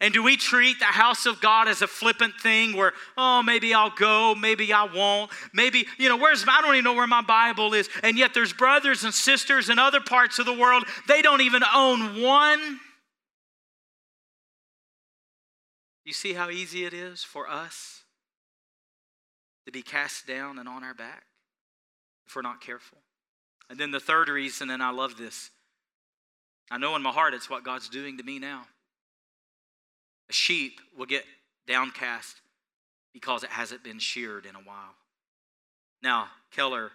and 0.00 0.14
do 0.14 0.22
we 0.22 0.36
treat 0.36 0.78
the 0.78 0.84
house 0.84 1.26
of 1.26 1.40
God 1.40 1.66
as 1.66 1.82
a 1.82 1.88
flippant 1.88 2.34
thing 2.40 2.76
where, 2.76 2.92
oh, 3.16 3.42
maybe 3.42 3.74
I'll 3.74 3.90
go, 3.90 4.32
maybe 4.34 4.72
I 4.72 4.84
won't, 4.84 5.30
maybe, 5.52 5.88
you 5.98 6.08
know, 6.08 6.16
where's, 6.16 6.44
I 6.46 6.60
don't 6.60 6.74
even 6.74 6.84
know 6.84 6.94
where 6.94 7.08
my 7.08 7.22
Bible 7.22 7.74
is. 7.74 7.88
And 8.04 8.16
yet 8.16 8.32
there's 8.32 8.52
brothers 8.52 9.02
and 9.02 9.12
sisters 9.12 9.68
in 9.68 9.80
other 9.80 10.00
parts 10.00 10.38
of 10.38 10.46
the 10.46 10.52
world, 10.52 10.84
they 11.08 11.20
don't 11.20 11.40
even 11.40 11.62
own 11.74 12.22
one. 12.22 12.78
You 16.04 16.12
see 16.12 16.32
how 16.32 16.48
easy 16.48 16.84
it 16.84 16.94
is 16.94 17.24
for 17.24 17.50
us 17.50 18.04
to 19.68 19.72
be 19.72 19.82
cast 19.82 20.26
down 20.26 20.58
and 20.58 20.66
on 20.66 20.82
our 20.82 20.94
back 20.94 21.24
if 22.26 22.34
we're 22.34 22.40
not 22.40 22.62
careful. 22.62 22.96
And 23.68 23.78
then 23.78 23.90
the 23.90 24.00
third 24.00 24.30
reason, 24.30 24.70
and 24.70 24.82
I 24.82 24.88
love 24.88 25.18
this, 25.18 25.50
I 26.70 26.78
know 26.78 26.96
in 26.96 27.02
my 27.02 27.10
heart 27.10 27.34
it's 27.34 27.50
what 27.50 27.64
God's 27.64 27.90
doing 27.90 28.16
to 28.16 28.24
me 28.24 28.38
now. 28.38 28.62
A 30.30 30.32
sheep 30.32 30.80
will 30.96 31.04
get 31.04 31.24
downcast 31.66 32.40
because 33.12 33.44
it 33.44 33.50
hasn't 33.50 33.84
been 33.84 33.98
sheared 33.98 34.46
in 34.46 34.54
a 34.54 34.60
while. 34.60 34.94
Now, 36.02 36.28
Keller 36.50 36.90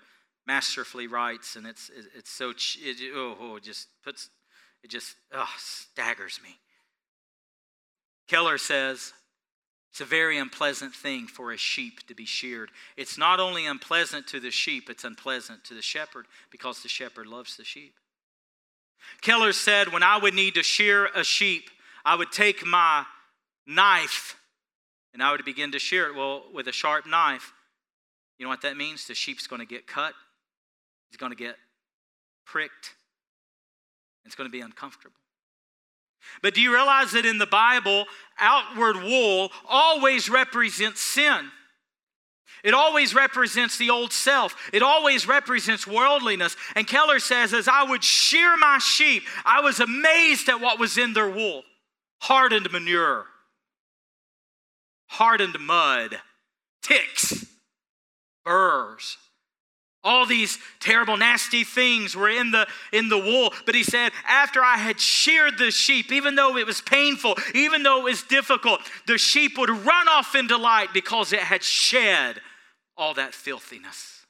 masterfully 0.48 1.06
writes, 1.06 1.56
and 1.56 1.68
it's, 1.68 1.92
it's 2.18 2.32
so, 2.32 2.50
it, 2.50 2.98
oh, 3.14 3.38
oh, 3.40 3.56
it 3.58 3.64
just 3.64 3.88
puts, 4.04 4.32
it 4.84 4.90
just 4.90 5.16
oh, 5.32 5.50
staggers 5.60 6.40
me. 6.44 6.58
Keller 8.28 8.58
says, 8.58 9.14
it's 9.94 10.02
a 10.02 10.06
very 10.06 10.40
unpleasant 10.40 10.96
thing 10.96 11.28
for 11.28 11.52
a 11.52 11.58
sheep 11.58 12.08
to 12.08 12.16
be 12.16 12.26
sheared. 12.26 12.72
It's 12.98 13.16
not 13.16 13.40
only 13.40 13.68
unpleasant 13.68 14.26
to 14.30 14.40
the 14.40 14.50
sheep, 14.50 14.90
it's 14.90 15.04
unpleasant 15.04 15.64
to 15.66 15.76
the 15.76 15.84
shepherd 15.84 16.26
because 16.50 16.82
the 16.82 16.90
shepherd 16.90 17.28
loves 17.28 17.58
the 17.58 17.64
sheep. 17.64 17.94
Keller 19.22 19.54
said, 19.54 19.94
When 19.94 20.02
I 20.02 20.18
would 20.18 20.34
need 20.34 20.56
to 20.56 20.64
shear 20.64 21.10
a 21.14 21.24
sheep, 21.24 21.70
I 22.04 22.16
would 22.16 22.32
take 22.32 22.66
my 22.66 23.06
knife. 23.68 24.36
And 25.14 25.22
I 25.22 25.32
would 25.32 25.46
begin 25.46 25.72
to 25.74 25.80
shear 25.80 26.08
it. 26.08 26.16
Well, 26.16 26.46
with 26.52 26.68
a 26.68 26.72
sharp 26.72 27.06
knife, 27.06 27.54
you 28.40 28.48
know 28.48 28.50
what 28.50 28.64
that 28.64 28.76
means? 28.76 29.06
The 29.06 29.14
sheep's 29.14 29.46
going 29.46 29.60
to 29.60 29.68
get 29.68 29.86
cut, 29.86 30.16
it's 31.10 31.18
going 31.18 31.32
to 31.32 31.38
get 31.38 31.58
pricked, 32.48 32.96
it's 34.26 34.34
going 34.34 34.50
to 34.50 34.52
be 34.52 34.62
uncomfortable. 34.62 35.14
But 36.42 36.54
do 36.54 36.62
you 36.62 36.74
realize 36.74 37.12
that 37.12 37.26
in 37.26 37.38
the 37.38 37.46
Bible, 37.46 38.06
outward 38.40 38.98
wool 38.98 39.52
always 39.68 40.30
represents 40.30 41.02
sin? 41.02 41.52
It 42.64 42.74
always 42.74 43.14
represents 43.14 43.78
the 43.78 43.90
old 43.90 44.14
self. 44.14 44.56
It 44.72 44.82
always 44.82 45.28
represents 45.28 45.86
worldliness. 45.86 46.56
And 46.76 46.88
Keller 46.88 47.20
says, 47.20 47.54
as 47.54 47.68
I 47.68 47.84
would 47.84 48.04
shear 48.04 48.56
my 48.58 48.80
sheep, 48.80 49.24
I 49.44 49.60
was 49.60 49.82
amazed 49.82 50.48
at 50.48 50.62
what 50.62 50.80
was 50.80 50.98
in 50.98 51.14
their 51.14 51.30
wool 51.30 51.64
hardened 52.22 52.72
manure, 52.72 53.26
hardened 55.08 55.60
mud, 55.60 56.22
ticks, 56.82 57.46
burrs. 58.46 59.18
All 60.04 60.26
these 60.26 60.58
terrible, 60.82 61.16
nasty 61.16 61.64
things 61.64 62.14
were 62.16 62.30
in 62.30 62.52
the, 62.52 62.68
in 62.92 63.08
the 63.08 63.18
wool. 63.18 63.54
But 63.66 63.74
he 63.74 63.84
said, 63.84 64.12
after 64.28 64.62
I 64.62 64.78
had 64.78 65.00
sheared 65.00 65.58
the 65.58 65.72
sheep, 65.72 66.12
even 66.12 66.36
though 66.36 66.58
it 66.58 66.68
was 66.68 66.82
painful, 66.82 67.36
even 67.56 67.84
though 67.84 68.02
it 68.02 68.04
was 68.04 68.24
difficult, 68.24 68.82
the 69.08 69.18
sheep 69.18 69.58
would 69.58 69.70
run 69.70 70.08
off 70.10 70.36
in 70.36 70.48
delight 70.48 70.90
because 70.94 71.32
it 71.32 71.40
had 71.40 71.64
shed 71.64 72.42
all 72.98 73.14
that 73.14 73.34
filthiness. 73.34 74.26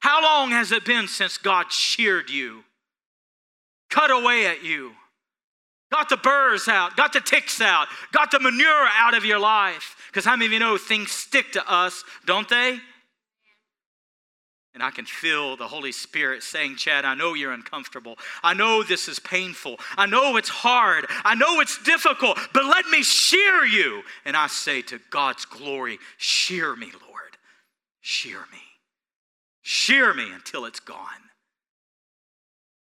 How 0.00 0.22
long 0.22 0.50
has 0.50 0.72
it 0.72 0.84
been 0.84 1.06
since 1.06 1.38
God 1.38 1.72
sheared 1.72 2.28
you, 2.28 2.64
cut 3.88 4.10
away 4.10 4.46
at 4.46 4.64
you? 4.64 4.92
Got 5.92 6.08
the 6.08 6.16
burrs 6.16 6.66
out, 6.66 6.96
got 6.96 7.12
the 7.12 7.20
ticks 7.20 7.60
out, 7.60 7.86
got 8.12 8.32
the 8.32 8.40
manure 8.40 8.88
out 8.98 9.14
of 9.14 9.24
your 9.24 9.38
life. 9.38 9.96
Because 10.08 10.24
how 10.24 10.32
many 10.32 10.46
of 10.46 10.52
you 10.52 10.58
know 10.58 10.76
things 10.76 11.12
stick 11.12 11.52
to 11.52 11.72
us, 11.72 12.04
don't 12.24 12.48
they? 12.48 12.80
And 14.76 14.82
I 14.82 14.90
can 14.90 15.06
feel 15.06 15.56
the 15.56 15.68
Holy 15.68 15.90
Spirit 15.90 16.42
saying, 16.42 16.76
Chad, 16.76 17.06
I 17.06 17.14
know 17.14 17.32
you're 17.32 17.54
uncomfortable. 17.54 18.18
I 18.42 18.52
know 18.52 18.82
this 18.82 19.08
is 19.08 19.18
painful. 19.18 19.80
I 19.96 20.04
know 20.04 20.36
it's 20.36 20.50
hard. 20.50 21.06
I 21.24 21.34
know 21.34 21.62
it's 21.62 21.82
difficult, 21.82 22.38
but 22.52 22.66
let 22.66 22.84
me 22.88 23.02
shear 23.02 23.64
you. 23.64 24.02
And 24.26 24.36
I 24.36 24.48
say 24.48 24.82
to 24.82 25.00
God's 25.08 25.46
glory, 25.46 25.98
shear 26.18 26.76
me, 26.76 26.92
Lord. 27.08 27.38
Shear 28.02 28.40
me. 28.52 28.60
Shear 29.62 30.12
me 30.12 30.30
until 30.30 30.66
it's 30.66 30.80
gone. 30.80 31.24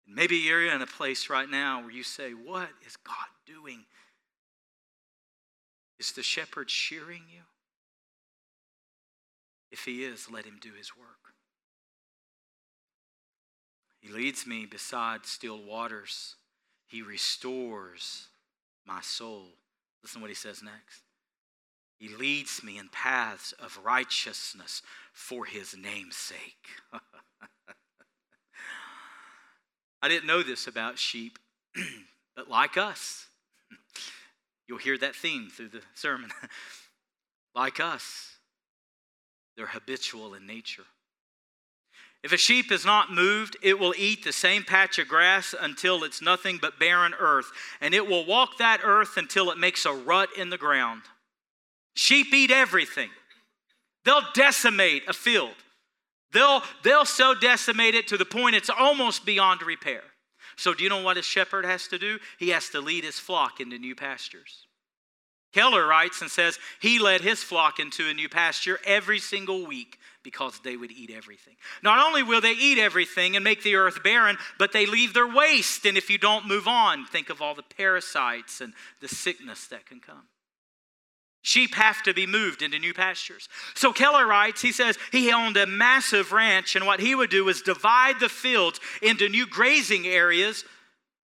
Maybe 0.06 0.36
you're 0.36 0.66
in 0.66 0.82
a 0.82 0.88
place 0.88 1.30
right 1.30 1.50
now 1.50 1.80
where 1.80 1.92
you 1.92 2.04
say, 2.04 2.32
What 2.32 2.68
is 2.86 2.98
God 2.98 3.16
doing? 3.46 3.86
Is 5.98 6.12
the 6.12 6.24
shepherd 6.24 6.70
shearing 6.70 7.24
you? 7.34 7.44
If 9.72 9.86
he 9.86 10.04
is, 10.04 10.30
let 10.30 10.44
him 10.44 10.58
do 10.60 10.72
his 10.78 10.92
work. 10.98 11.25
He 14.06 14.12
leads 14.14 14.46
me 14.46 14.68
beside 14.68 15.26
still 15.26 15.60
waters. 15.64 16.36
He 16.86 17.02
restores 17.02 18.28
my 18.86 19.02
soul. 19.02 19.48
Listen 20.04 20.20
to 20.20 20.24
what 20.24 20.30
he 20.30 20.36
says 20.36 20.62
next. 20.62 21.02
He 21.98 22.10
leads 22.10 22.64
me 22.64 22.78
in 22.78 22.90
paths 22.90 23.54
of 23.54 23.80
righteousness 23.84 24.84
for 25.12 25.46
his 25.46 25.76
name's 25.76 26.16
sake. 26.16 26.68
I 30.04 30.08
didn't 30.08 30.28
know 30.28 30.44
this 30.44 30.68
about 30.68 31.00
sheep, 31.00 31.40
but 32.36 32.48
like 32.48 32.78
us, 32.78 33.26
you'll 34.68 34.78
hear 34.78 35.00
that 35.00 35.16
theme 35.16 35.50
through 35.50 35.70
the 35.70 35.82
sermon. 35.96 36.30
like 37.56 37.80
us, 37.80 38.36
they're 39.58 39.66
habitual 39.66 40.36
in 40.36 40.46
nature. 40.46 40.86
If 42.26 42.34
a 42.34 42.38
sheep 42.38 42.72
is 42.72 42.84
not 42.84 43.14
moved, 43.14 43.56
it 43.62 43.78
will 43.78 43.94
eat 43.96 44.24
the 44.24 44.34
same 44.34 44.64
patch 44.64 44.98
of 44.98 45.08
grass 45.08 45.54
until 45.62 46.04
it's 46.04 46.24
nothing 46.24 46.58
but 46.60 46.80
barren 46.80 47.14
earth, 47.20 47.46
and 47.80 47.94
it 47.94 48.08
will 48.08 48.26
walk 48.26 48.58
that 48.58 48.82
earth 48.84 49.16
until 49.18 49.52
it 49.52 49.60
makes 49.60 49.86
a 49.86 49.94
rut 49.94 50.30
in 50.36 50.50
the 50.50 50.58
ground. 50.58 51.04
Sheep 51.94 52.34
eat 52.34 52.50
everything. 52.50 53.12
They'll 54.06 54.26
decimate 54.34 55.04
a 55.08 55.14
field. 55.14 55.54
They'll, 56.34 56.64
they'll 56.84 57.06
so 57.06 57.36
decimate 57.36 57.94
it 57.94 58.08
to 58.08 58.18
the 58.18 58.26
point 58.26 58.56
it's 58.56 58.72
almost 58.72 59.24
beyond 59.24 59.62
repair. 59.62 60.02
So, 60.56 60.74
do 60.74 60.84
you 60.84 60.90
know 60.90 61.04
what 61.04 61.18
a 61.18 61.22
shepherd 61.22 61.64
has 61.64 61.88
to 61.90 62.00
do? 62.00 62.18
He 62.40 62.50
has 62.50 62.70
to 62.70 62.82
lead 62.82 63.04
his 63.04 63.20
flock 63.20 63.60
into 63.60 63.78
new 63.78 63.94
pastures. 63.94 64.66
Keller 65.56 65.88
writes 65.88 66.22
and 66.22 66.30
says 66.30 66.60
he 66.82 67.00
led 67.00 67.22
his 67.22 67.42
flock 67.42 67.80
into 67.80 68.10
a 68.10 68.14
new 68.14 68.28
pasture 68.28 68.78
every 68.86 69.20
single 69.20 69.66
week 69.66 69.98
because 70.22 70.60
they 70.66 70.76
would 70.76 70.92
eat 70.92 71.10
everything. 71.10 71.56
Not 71.82 72.06
only 72.06 72.24
will 72.24 72.42
they 72.42 72.52
eat 72.52 72.78
everything 72.78 73.38
and 73.38 73.44
make 73.44 73.64
the 73.64 73.76
earth 73.76 74.04
barren, 74.04 74.38
but 74.60 74.74
they 74.74 74.86
leave 74.86 75.14
their 75.14 75.34
waste. 75.34 75.86
And 75.86 75.98
if 75.98 76.10
you 76.10 76.18
don't 76.18 76.46
move 76.46 76.68
on, 76.68 77.06
think 77.06 77.30
of 77.30 77.42
all 77.42 77.56
the 77.56 77.64
parasites 77.64 78.60
and 78.60 78.74
the 79.00 79.08
sickness 79.08 79.68
that 79.68 79.86
can 79.86 80.02
come. 80.02 80.24
Sheep 81.42 81.76
have 81.76 82.04
to 82.04 82.14
be 82.14 82.28
moved 82.28 82.62
into 82.62 82.78
new 82.78 82.94
pastures. 82.94 83.48
So 83.76 83.94
Keller 83.94 84.28
writes, 84.28 84.62
he 84.62 84.74
says 84.74 84.98
he 85.14 85.32
owned 85.32 85.56
a 85.56 85.66
massive 85.66 86.34
ranch, 86.34 86.76
and 86.76 86.86
what 86.86 87.00
he 87.00 87.16
would 87.16 87.30
do 87.30 87.48
is 87.48 87.62
divide 87.62 88.20
the 88.20 88.28
fields 88.28 88.82
into 89.02 89.30
new 89.30 89.48
grazing 89.48 90.06
areas 90.06 90.66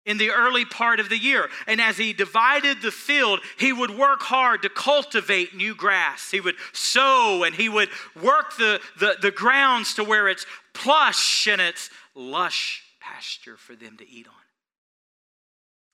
in 0.05 0.17
the 0.17 0.31
early 0.31 0.65
part 0.65 0.99
of 0.99 1.09
the 1.09 1.17
year. 1.17 1.49
And 1.67 1.79
as 1.79 1.97
he 1.97 2.13
divided 2.13 2.81
the 2.81 2.91
field, 2.91 3.39
he 3.59 3.71
would 3.71 3.91
work 3.91 4.21
hard 4.21 4.63
to 4.63 4.69
cultivate 4.69 5.55
new 5.55 5.75
grass. 5.75 6.31
He 6.31 6.41
would 6.41 6.55
sow 6.73 7.43
and 7.43 7.53
he 7.53 7.69
would 7.69 7.89
work 8.21 8.57
the, 8.57 8.79
the, 8.99 9.15
the 9.21 9.31
grounds 9.31 9.93
to 9.95 10.03
where 10.03 10.27
it's 10.27 10.45
plush 10.73 11.47
and 11.47 11.61
it's 11.61 11.89
lush 12.15 12.83
pasture 12.99 13.57
for 13.57 13.75
them 13.75 13.97
to 13.97 14.09
eat 14.09 14.27
on. 14.27 14.33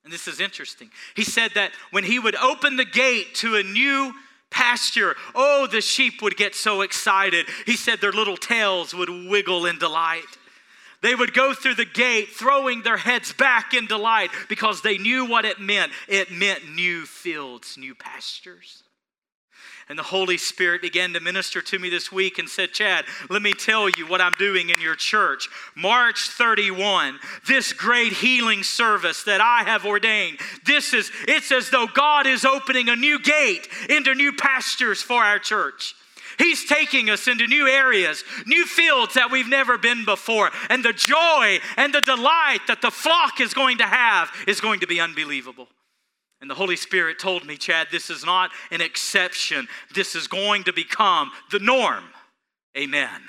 And 0.03 0.13
this 0.13 0.27
is 0.27 0.39
interesting. 0.39 0.89
He 1.15 1.23
said 1.23 1.51
that 1.55 1.71
when 1.91 2.05
he 2.05 2.17
would 2.17 2.35
open 2.35 2.77
the 2.77 2.85
gate 2.85 3.35
to 3.35 3.57
a 3.57 3.63
new 3.63 4.13
pasture, 4.49 5.17
oh, 5.35 5.67
the 5.67 5.81
sheep 5.81 6.21
would 6.21 6.37
get 6.37 6.55
so 6.55 6.79
excited. 6.81 7.45
He 7.65 7.75
said 7.75 7.99
their 7.99 8.13
little 8.13 8.37
tails 8.37 8.93
would 8.93 9.09
wiggle 9.09 9.65
in 9.65 9.79
delight. 9.79 10.23
They 11.01 11.13
would 11.13 11.33
go 11.33 11.53
through 11.53 11.75
the 11.75 11.85
gate 11.85 12.29
throwing 12.29 12.81
their 12.81 12.97
heads 12.97 13.31
back 13.31 13.73
in 13.73 13.85
delight 13.85 14.31
because 14.49 14.81
they 14.81 14.97
knew 14.97 15.25
what 15.25 15.45
it 15.45 15.59
meant. 15.59 15.91
It 16.07 16.31
meant 16.31 16.73
new 16.73 17.05
fields, 17.05 17.77
new 17.77 17.93
pastures. 17.93 18.83
And 19.89 19.97
the 19.97 20.03
Holy 20.03 20.37
Spirit 20.37 20.81
began 20.81 21.13
to 21.13 21.21
minister 21.21 21.61
to 21.61 21.79
me 21.79 21.89
this 21.89 22.11
week 22.11 22.39
and 22.39 22.49
said, 22.49 22.73
Chad, 22.73 23.05
let 23.29 23.41
me 23.41 23.53
tell 23.53 23.89
you 23.89 24.05
what 24.05 24.19
I'm 24.19 24.33
doing 24.33 24.69
in 24.69 24.81
your 24.81 24.95
church. 24.95 25.47
March 25.75 26.29
31, 26.29 27.19
this 27.47 27.71
great 27.71 28.11
healing 28.11 28.63
service 28.63 29.23
that 29.23 29.39
I 29.39 29.63
have 29.63 29.85
ordained, 29.85 30.39
this 30.65 30.93
is, 30.93 31.09
it's 31.25 31.53
as 31.53 31.69
though 31.69 31.87
God 31.87 32.27
is 32.27 32.43
opening 32.43 32.89
a 32.89 32.97
new 32.97 33.17
gate 33.19 33.69
into 33.87 34.13
new 34.13 34.33
pastures 34.33 35.01
for 35.01 35.23
our 35.23 35.39
church. 35.39 35.95
He's 36.37 36.65
taking 36.65 37.09
us 37.09 37.27
into 37.27 37.47
new 37.47 37.67
areas, 37.67 38.23
new 38.45 38.65
fields 38.65 39.15
that 39.15 39.31
we've 39.31 39.49
never 39.49 39.77
been 39.77 40.05
before. 40.05 40.51
And 40.69 40.85
the 40.85 40.93
joy 40.93 41.59
and 41.77 41.93
the 41.93 42.01
delight 42.01 42.59
that 42.67 42.81
the 42.81 42.91
flock 42.91 43.41
is 43.41 43.53
going 43.53 43.79
to 43.79 43.85
have 43.85 44.29
is 44.47 44.61
going 44.61 44.81
to 44.81 44.87
be 44.87 44.99
unbelievable. 44.99 45.67
And 46.39 46.49
the 46.49 46.55
Holy 46.55 46.75
Spirit 46.75 47.17
told 47.17 47.45
me, 47.45 47.57
Chad, 47.57 47.87
this 47.91 48.11
is 48.11 48.23
not 48.23 48.51
an 48.69 48.81
exception. 48.81 49.67
This 49.95 50.15
is 50.15 50.27
going 50.27 50.65
to 50.65 50.73
become 50.73 51.31
the 51.51 51.59
norm. 51.59 52.03
Amen. 52.77 53.21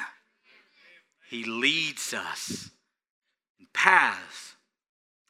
He 1.30 1.44
leads 1.44 2.12
us 2.12 2.70
in 3.58 3.66
paths 3.72 4.56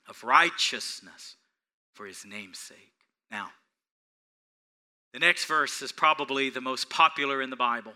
of 0.09 0.25
righteousness 0.25 1.37
for 1.95 2.07
his 2.07 2.25
name's 2.25 2.59
sake. 2.59 2.93
Now, 3.31 3.51
the 5.13 5.19
next 5.19 5.47
verse 5.47 5.83
is 5.83 5.93
probably 5.93 6.51
the 6.51 6.61
most 6.61 6.91
popular 6.91 7.41
in 7.41 7.51
the 7.51 7.57
Bible, 7.57 7.95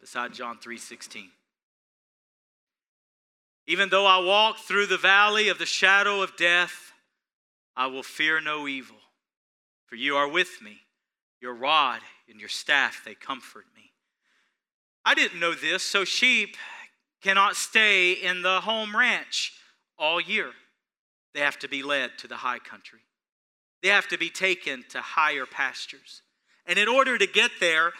beside 0.00 0.34
John 0.34 0.58
3:16. 0.58 1.32
Even 3.66 3.88
though 3.88 4.06
I 4.06 4.18
walk 4.18 4.58
through 4.58 4.86
the 4.86 4.98
valley 4.98 5.48
of 5.48 5.58
the 5.58 5.66
shadow 5.66 6.22
of 6.22 6.36
death, 6.36 6.92
I 7.76 7.86
will 7.86 8.02
fear 8.02 8.40
no 8.40 8.66
evil, 8.66 9.00
for 9.86 9.94
you 9.96 10.16
are 10.16 10.28
with 10.28 10.60
me. 10.60 10.86
Your 11.40 11.54
rod 11.54 12.02
and 12.28 12.38
your 12.38 12.48
staff, 12.48 13.02
they 13.04 13.14
comfort 13.14 13.66
me. 13.74 13.92
I 15.04 15.14
didn't 15.14 15.40
know 15.40 15.54
this, 15.54 15.82
so 15.82 16.04
sheep 16.04 16.56
cannot 17.22 17.56
stay 17.56 18.12
in 18.12 18.42
the 18.42 18.60
home 18.60 18.94
ranch 18.96 19.54
all 19.98 20.20
year. 20.20 20.52
They 21.32 21.40
have 21.40 21.58
to 21.60 21.68
be 21.68 21.82
led 21.82 22.18
to 22.18 22.28
the 22.28 22.36
high 22.36 22.58
country. 22.58 23.00
They 23.82 23.88
have 23.88 24.08
to 24.08 24.18
be 24.18 24.30
taken 24.30 24.84
to 24.90 25.00
higher 25.00 25.46
pastures. 25.46 26.22
And 26.66 26.78
in 26.78 26.88
order 26.88 27.16
to 27.18 27.26
get 27.26 27.50
there, 27.60 27.92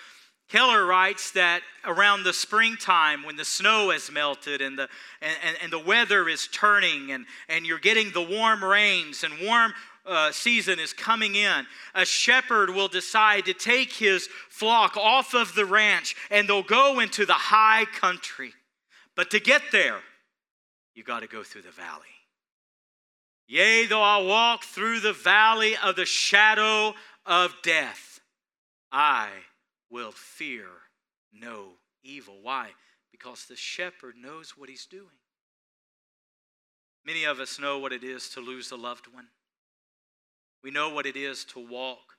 Keller 0.51 0.85
writes 0.85 1.31
that 1.33 1.62
around 1.85 2.25
the 2.25 2.33
springtime, 2.33 3.23
when 3.23 3.37
the 3.37 3.45
snow 3.45 3.90
has 3.90 4.11
melted 4.11 4.61
and 4.61 4.77
the, 4.77 4.88
and, 5.23 5.57
and, 5.62 5.73
the 5.73 5.79
weather 5.79 6.29
is 6.29 6.49
turning 6.49 7.12
and, 7.12 7.25
and 7.49 7.64
you're 7.64 7.79
getting 7.79 8.11
the 8.11 8.23
warm 8.23 8.64
rains 8.64 9.23
and 9.23 9.33
warm 9.47 9.73
uh, 10.05 10.33
season 10.33 10.81
is 10.81 10.93
coming 10.93 11.37
in, 11.37 11.66
a 11.95 12.05
shepherd 12.05 12.71
will 12.71 12.88
decide 12.88 13.45
to 13.45 13.55
take 13.55 13.93
his 13.93 14.29
flock 14.49 14.97
off 14.97 15.35
of 15.35 15.55
the 15.55 15.64
ranch 15.64 16.16
and 16.33 16.49
they'll 16.49 16.64
go 16.64 16.99
into 16.99 17.25
the 17.25 17.33
high 17.33 17.85
country. 17.85 18.53
But 19.14 19.31
to 19.31 19.38
get 19.38 19.62
there, 19.71 20.01
you 20.95 21.05
got 21.05 21.21
to 21.21 21.29
go 21.29 21.45
through 21.45 21.62
the 21.62 21.71
valley. 21.71 22.20
Yea, 23.51 23.85
though 23.85 24.01
I 24.01 24.23
walk 24.23 24.63
through 24.63 25.01
the 25.01 25.13
valley 25.13 25.75
of 25.83 25.97
the 25.97 26.05
shadow 26.05 26.95
of 27.27 27.53
death, 27.65 28.21
I 28.93 29.31
will 29.91 30.13
fear 30.13 30.69
no 31.33 31.71
evil. 32.05 32.37
Why? 32.41 32.69
Because 33.11 33.47
the 33.47 33.57
shepherd 33.57 34.15
knows 34.17 34.57
what 34.57 34.69
he's 34.69 34.87
doing. 34.87 35.19
Many 37.05 37.25
of 37.25 37.41
us 37.41 37.59
know 37.59 37.81
what 37.81 37.93
it 37.93 38.05
is 38.05 38.29
to 38.29 38.41
lose 38.41 38.71
a 38.71 38.77
loved 38.77 39.13
one. 39.13 39.27
We 40.63 40.71
know 40.71 40.91
what 40.91 41.07
it 41.07 41.17
is 41.17 41.45
to 41.47 41.59
walk 41.59 42.19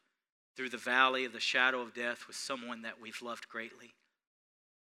through 0.58 0.72
the 0.72 0.78
valley 0.78 1.24
of 1.24 1.32
the 1.32 1.40
shadow 1.40 1.80
of 1.80 1.94
death 1.94 2.28
with 2.28 2.36
someone 2.36 2.82
that 2.82 3.00
we've 3.02 3.22
loved 3.22 3.48
greatly. 3.48 3.94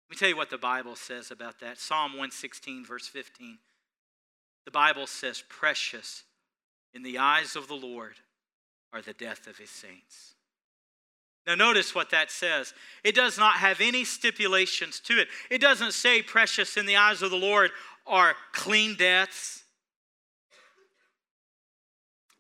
Let 0.08 0.12
me 0.12 0.18
tell 0.18 0.30
you 0.30 0.38
what 0.38 0.52
the 0.52 0.60
Bible 0.60 0.98
says 0.98 1.32
about 1.32 1.62
that. 1.62 1.80
Psalm 1.80 2.12
116, 2.12 2.86
verse 2.86 3.08
15. 3.08 3.58
The 4.66 4.72
Bible 4.72 5.08
says, 5.08 5.44
Precious 5.50 6.26
in 6.94 7.04
the 7.04 7.18
eyes 7.18 7.56
of 7.56 7.68
the 7.68 7.76
Lord 7.76 8.16
are 8.94 9.02
the 9.02 9.14
death 9.14 9.48
of 9.48 9.58
his 9.58 9.70
saints. 9.70 10.36
Now, 11.46 11.56
notice 11.56 11.96
what 11.96 12.10
that 12.10 12.30
says. 12.30 12.74
It 13.06 13.16
does 13.16 13.38
not 13.38 13.56
have 13.56 13.80
any 13.80 14.04
stipulations 14.04 15.00
to 15.02 15.20
it. 15.20 15.30
It 15.50 15.62
doesn't 15.62 15.94
say 15.94 16.22
precious 16.22 16.76
in 16.76 16.86
the 16.86 16.98
eyes 16.98 17.22
of 17.22 17.32
the 17.32 17.38
Lord 17.38 17.72
are 18.06 18.36
clean 18.52 18.96
deaths 18.98 19.64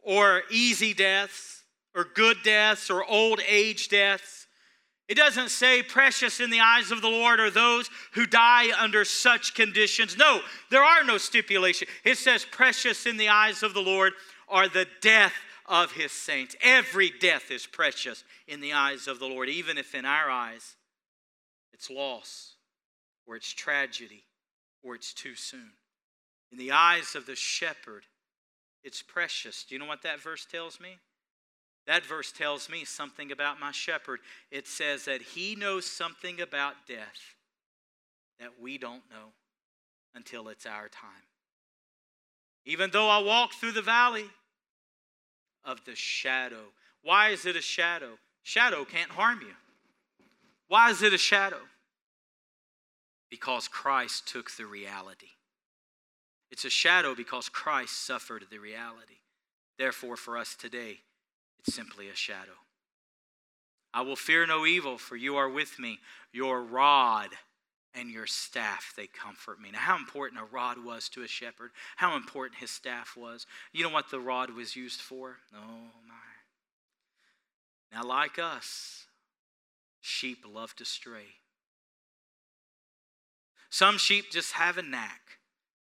or 0.04 0.44
easy 0.50 0.94
deaths 0.94 1.64
or 1.96 2.06
good 2.16 2.38
deaths 2.44 2.90
or 2.90 3.06
old 3.06 3.42
age 3.48 3.88
deaths. 3.88 4.48
It 5.08 5.16
doesn't 5.16 5.50
say 5.50 5.84
precious 5.84 6.42
in 6.42 6.50
the 6.50 6.60
eyes 6.60 6.92
of 6.92 7.02
the 7.02 7.08
Lord 7.08 7.40
are 7.40 7.50
those 7.50 7.90
who 8.14 8.26
die 8.26 8.78
under 8.78 9.06
such 9.06 9.56
conditions. 9.56 10.18
No, 10.18 10.42
there 10.70 10.84
are 10.84 11.06
no 11.06 11.18
stipulations. 11.18 11.90
It 12.04 12.18
says 12.18 12.46
precious 12.46 13.06
in 13.06 13.16
the 13.16 13.30
eyes 13.30 13.64
of 13.64 13.74
the 13.74 13.82
Lord 13.82 14.14
are 14.48 14.68
the 14.68 14.88
death 15.02 15.34
of 15.66 15.92
his 15.94 16.12
saints. 16.12 16.56
Every 16.62 17.10
death 17.10 17.52
is 17.52 17.66
precious 17.66 18.24
in 18.48 18.62
the 18.62 18.74
eyes 18.74 19.08
of 19.08 19.20
the 19.20 19.28
Lord, 19.28 19.50
even 19.50 19.78
if 19.78 19.94
in 19.94 20.06
our 20.06 20.30
eyes 20.30 20.76
it's 21.74 21.90
loss 21.90 22.54
or 23.26 23.36
it's 23.36 23.52
tragedy 23.54 24.24
or 24.84 24.96
it's 24.96 25.14
too 25.14 25.36
soon. 25.36 25.72
In 26.52 26.58
the 26.58 26.72
eyes 26.72 27.16
of 27.16 27.26
the 27.26 27.36
shepherd, 27.36 28.04
it's 28.84 29.02
precious. 29.02 29.66
Do 29.66 29.76
you 29.76 29.80
know 29.80 29.86
what 29.86 30.04
that 30.04 30.22
verse 30.22 30.46
tells 30.50 30.80
me? 30.80 30.98
That 31.88 32.06
verse 32.06 32.32
tells 32.32 32.70
me 32.70 32.86
something 32.86 33.32
about 33.32 33.60
my 33.60 33.72
shepherd. 33.72 34.20
It 34.52 34.68
says 34.68 35.06
that 35.06 35.22
he 35.22 35.56
knows 35.56 35.86
something 35.86 36.42
about 36.42 36.76
death 36.88 37.36
that 38.40 38.62
we 38.62 38.78
don't 38.78 39.04
know 39.10 39.34
until 40.16 40.50
it's 40.50 40.66
our 40.66 40.90
time. 40.90 41.12
Even 42.68 42.92
though 42.92 43.10
I 43.10 43.20
walk 43.20 43.54
through 43.54 43.72
the 43.72 43.82
valley 43.82 44.26
of 45.64 45.84
the 45.86 45.96
shadow. 45.96 46.74
Why 47.02 47.30
is 47.30 47.46
it 47.46 47.56
a 47.56 47.62
shadow? 47.62 48.20
Shadow 48.44 48.86
can't 48.86 49.12
harm 49.12 49.40
you. 49.42 49.56
Why 50.68 50.90
is 50.90 51.02
it 51.02 51.14
a 51.14 51.18
shadow? 51.18 51.62
Because 53.30 53.70
Christ 53.70 54.28
took 54.28 54.52
the 54.52 54.66
reality. 54.66 55.28
It's 56.52 56.66
a 56.66 56.70
shadow 56.70 57.16
because 57.16 57.50
Christ 57.50 58.06
suffered 58.06 58.46
the 58.50 58.60
reality. 58.60 59.20
Therefore, 59.80 60.18
for 60.18 60.38
us 60.38 60.56
today, 60.56 61.00
it's 61.60 61.74
simply 61.74 62.10
a 62.10 62.16
shadow. 62.16 62.60
I 63.94 64.02
will 64.02 64.16
fear 64.18 64.46
no 64.46 64.66
evil, 64.66 64.98
for 64.98 65.16
you 65.16 65.38
are 65.38 65.50
with 65.50 65.80
me. 65.80 66.00
Your 66.34 66.62
rod 66.62 67.30
and 67.94 68.12
your 68.12 68.28
staff, 68.28 68.94
they 68.96 69.08
comfort 69.08 69.60
me. 69.60 69.72
Now, 69.72 69.80
how 69.80 69.96
important 69.98 70.42
a 70.42 70.46
rod 70.46 70.84
was 70.84 71.10
to 71.10 71.24
a 71.24 71.28
shepherd, 71.28 71.72
how 71.96 72.16
important 72.16 72.60
his 72.60 72.72
staff 72.72 73.16
was. 73.18 73.46
You 73.74 73.84
know 73.84 73.90
what 73.90 74.12
the 74.12 74.20
rod 74.20 74.52
was 74.52 74.76
used 74.76 75.02
for? 75.02 75.38
Oh, 75.56 75.90
my. 76.08 76.16
Now, 77.92 78.04
like 78.04 78.38
us, 78.38 79.06
sheep 80.02 80.46
love 80.48 80.76
to 80.76 80.86
stray. 80.86 81.36
Some 83.70 83.98
sheep 83.98 84.32
just 84.32 84.54
have 84.54 84.78
a 84.78 84.82
knack 84.82 85.22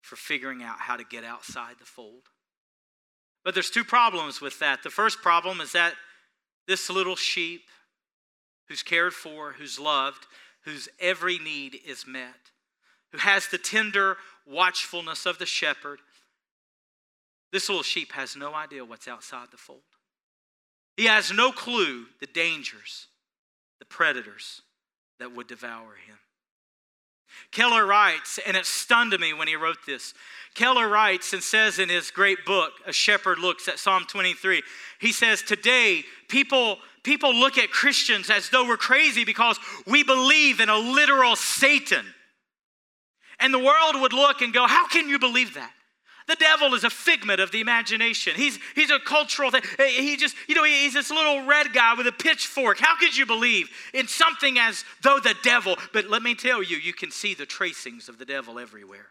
for 0.01 0.15
figuring 0.15 0.63
out 0.63 0.79
how 0.79 0.97
to 0.97 1.03
get 1.03 1.23
outside 1.23 1.75
the 1.79 1.85
fold. 1.85 2.23
But 3.43 3.53
there's 3.53 3.69
two 3.69 3.83
problems 3.83 4.41
with 4.41 4.59
that. 4.59 4.83
The 4.83 4.89
first 4.89 5.21
problem 5.21 5.61
is 5.61 5.71
that 5.73 5.93
this 6.67 6.89
little 6.89 7.15
sheep 7.15 7.61
who's 8.67 8.83
cared 8.83 9.13
for, 9.13 9.53
who's 9.53 9.79
loved, 9.79 10.27
whose 10.65 10.89
every 10.99 11.37
need 11.37 11.79
is 11.85 12.05
met, 12.07 12.51
who 13.11 13.17
has 13.17 13.47
the 13.47 13.57
tender 13.57 14.17
watchfulness 14.45 15.25
of 15.25 15.39
the 15.39 15.45
shepherd, 15.45 15.99
this 17.51 17.69
little 17.69 17.83
sheep 17.83 18.11
has 18.11 18.35
no 18.35 18.53
idea 18.53 18.85
what's 18.85 19.07
outside 19.07 19.47
the 19.51 19.57
fold. 19.57 19.81
He 20.97 21.05
has 21.05 21.31
no 21.31 21.51
clue 21.51 22.05
the 22.19 22.27
dangers, 22.27 23.07
the 23.79 23.85
predators 23.85 24.61
that 25.19 25.35
would 25.35 25.47
devour 25.47 25.95
him. 26.05 26.17
Keller 27.51 27.85
writes, 27.85 28.39
and 28.45 28.57
it 28.57 28.65
stunned 28.65 29.17
me 29.19 29.33
when 29.33 29.47
he 29.47 29.55
wrote 29.55 29.85
this. 29.85 30.13
Keller 30.55 30.87
writes 30.87 31.31
and 31.33 31.43
says 31.43 31.79
in 31.79 31.89
his 31.89 32.11
great 32.11 32.43
book, 32.45 32.73
A 32.85 32.93
Shepherd 32.93 33.39
Looks 33.39 33.67
at 33.67 33.79
Psalm 33.79 34.05
23, 34.07 34.63
he 34.99 35.11
says, 35.11 35.41
Today, 35.41 36.03
people, 36.27 36.79
people 37.09 37.33
look 37.33 37.57
at 37.57 37.71
Christians 37.71 38.29
as 38.29 38.51
though 38.51 38.67
we're 38.67 38.77
crazy 38.77 39.25
because 39.25 39.59
we 39.87 40.03
believe 40.03 40.59
in 40.59 40.69
a 40.69 40.77
literal 40.77 41.35
Satan. 41.35 42.05
And 43.39 43.51
the 43.51 43.57
world 43.57 43.95
would 43.95 44.13
look 44.13 44.41
and 44.41 44.53
go, 44.53 44.67
How 44.67 44.87
can 44.87 45.09
you 45.09 45.17
believe 45.17 45.55
that? 45.55 45.71
The 46.27 46.35
devil 46.35 46.75
is 46.75 46.83
a 46.83 46.91
figment 46.91 47.39
of 47.39 47.51
the 47.51 47.61
imagination. 47.61 48.33
He's, 48.35 48.59
he's 48.75 48.91
a 48.91 48.99
cultural 48.99 49.49
thing. 49.49 49.63
He 49.79 50.15
just, 50.17 50.35
you 50.47 50.53
know, 50.53 50.63
he's 50.63 50.93
this 50.93 51.09
little 51.09 51.47
red 51.47 51.73
guy 51.73 51.95
with 51.95 52.05
a 52.05 52.11
pitchfork. 52.11 52.77
How 52.77 52.95
could 52.95 53.17
you 53.17 53.25
believe 53.25 53.67
in 53.95 54.07
something 54.07 54.59
as 54.59 54.85
though 55.01 55.19
the 55.19 55.33
devil? 55.41 55.75
But 55.91 56.11
let 56.11 56.21
me 56.21 56.35
tell 56.35 56.61
you, 56.61 56.77
you 56.77 56.93
can 56.93 57.09
see 57.09 57.33
the 57.33 57.47
tracings 57.47 58.07
of 58.07 58.19
the 58.19 58.25
devil 58.25 58.59
everywhere. 58.59 59.07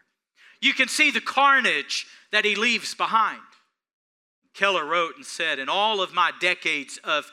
You 0.61 0.73
can 0.73 0.87
see 0.87 1.11
the 1.11 1.19
carnage 1.19 2.07
that 2.31 2.45
he 2.45 2.55
leaves 2.55 2.95
behind. 2.95 3.41
Keller 4.53 4.85
wrote 4.85 5.17
and 5.17 5.25
said, 5.25 5.59
In 5.59 5.67
all 5.67 6.01
of 6.01 6.13
my 6.13 6.31
decades 6.39 6.97
of 7.03 7.29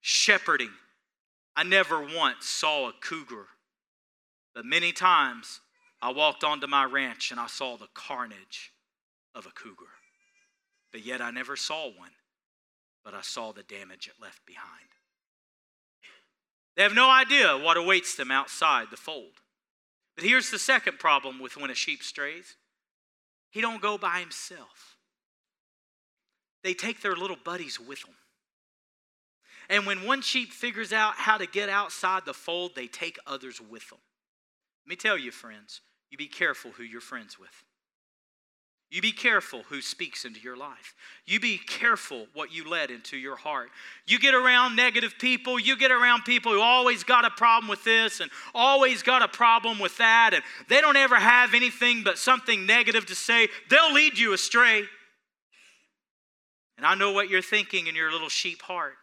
shepherding, 0.00 0.72
I 1.56 1.62
never 1.62 2.00
once 2.00 2.46
saw 2.46 2.88
a 2.88 2.92
cougar. 2.92 3.46
But 4.54 4.64
many 4.64 4.92
times 4.92 5.60
I 6.02 6.12
walked 6.12 6.44
onto 6.44 6.66
my 6.66 6.84
ranch 6.84 7.30
and 7.30 7.38
I 7.38 7.46
saw 7.46 7.76
the 7.76 7.88
carnage 7.94 8.72
of 9.34 9.46
a 9.46 9.50
cougar. 9.50 9.90
But 10.92 11.04
yet 11.04 11.20
I 11.20 11.30
never 11.30 11.56
saw 11.56 11.84
one, 11.84 12.10
but 13.04 13.14
I 13.14 13.20
saw 13.20 13.52
the 13.52 13.62
damage 13.62 14.08
it 14.08 14.20
left 14.20 14.44
behind. 14.46 14.88
They 16.76 16.82
have 16.82 16.94
no 16.94 17.10
idea 17.10 17.58
what 17.58 17.76
awaits 17.76 18.14
them 18.14 18.30
outside 18.30 18.88
the 18.90 18.96
fold. 18.96 19.42
But 20.16 20.24
here's 20.24 20.50
the 20.50 20.58
second 20.58 20.98
problem 20.98 21.38
with 21.38 21.56
when 21.56 21.70
a 21.70 21.74
sheep 21.74 22.02
strays. 22.02 22.56
He 23.50 23.60
don't 23.60 23.82
go 23.82 23.98
by 23.98 24.20
himself. 24.20 24.96
They 26.62 26.74
take 26.74 27.00
their 27.00 27.16
little 27.16 27.38
buddies 27.42 27.80
with 27.80 28.02
them. 28.02 28.14
And 29.70 29.86
when 29.86 30.04
one 30.04 30.20
sheep 30.20 30.52
figures 30.52 30.92
out 30.92 31.14
how 31.14 31.38
to 31.38 31.46
get 31.46 31.68
outside 31.68 32.26
the 32.26 32.34
fold, 32.34 32.72
they 32.74 32.88
take 32.88 33.18
others 33.24 33.60
with 33.60 33.88
them. 33.88 34.00
Let 34.84 34.90
me 34.90 34.96
tell 34.96 35.16
you, 35.16 35.30
friends, 35.30 35.80
you 36.10 36.18
be 36.18 36.26
careful 36.26 36.72
who 36.72 36.82
you're 36.82 37.00
friends 37.00 37.38
with. 37.38 37.62
You 38.90 39.00
be 39.00 39.12
careful 39.12 39.62
who 39.68 39.80
speaks 39.80 40.24
into 40.24 40.40
your 40.40 40.56
life. 40.56 40.96
You 41.24 41.38
be 41.38 41.58
careful 41.58 42.26
what 42.34 42.52
you 42.52 42.68
let 42.68 42.90
into 42.90 43.16
your 43.16 43.36
heart. 43.36 43.70
You 44.08 44.18
get 44.18 44.34
around 44.34 44.74
negative 44.74 45.14
people, 45.20 45.60
you 45.60 45.76
get 45.76 45.92
around 45.92 46.24
people 46.24 46.50
who 46.50 46.60
always 46.60 47.04
got 47.04 47.24
a 47.24 47.30
problem 47.30 47.68
with 47.68 47.84
this 47.84 48.18
and 48.18 48.28
always 48.52 49.04
got 49.04 49.22
a 49.22 49.28
problem 49.28 49.78
with 49.78 49.96
that, 49.98 50.34
and 50.34 50.42
they 50.68 50.80
don't 50.80 50.96
ever 50.96 51.14
have 51.14 51.54
anything 51.54 52.02
but 52.02 52.18
something 52.18 52.66
negative 52.66 53.06
to 53.06 53.14
say. 53.14 53.46
They'll 53.68 53.92
lead 53.92 54.18
you 54.18 54.32
astray. 54.32 54.82
And 56.76 56.84
I 56.84 56.96
know 56.96 57.12
what 57.12 57.28
you're 57.28 57.42
thinking 57.42 57.86
in 57.86 57.94
your 57.94 58.10
little 58.10 58.28
sheep 58.28 58.62
heart. 58.62 58.96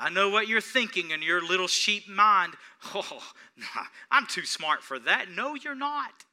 I 0.00 0.08
know 0.08 0.30
what 0.30 0.48
you're 0.48 0.62
thinking 0.62 1.10
in 1.10 1.20
your 1.20 1.46
little 1.46 1.68
sheep 1.68 2.08
mind. 2.08 2.54
Oh, 2.94 3.22
I'm 4.10 4.26
too 4.26 4.46
smart 4.46 4.82
for 4.82 4.98
that. 5.00 5.26
No, 5.30 5.54
you're 5.54 5.74
not. 5.74 6.24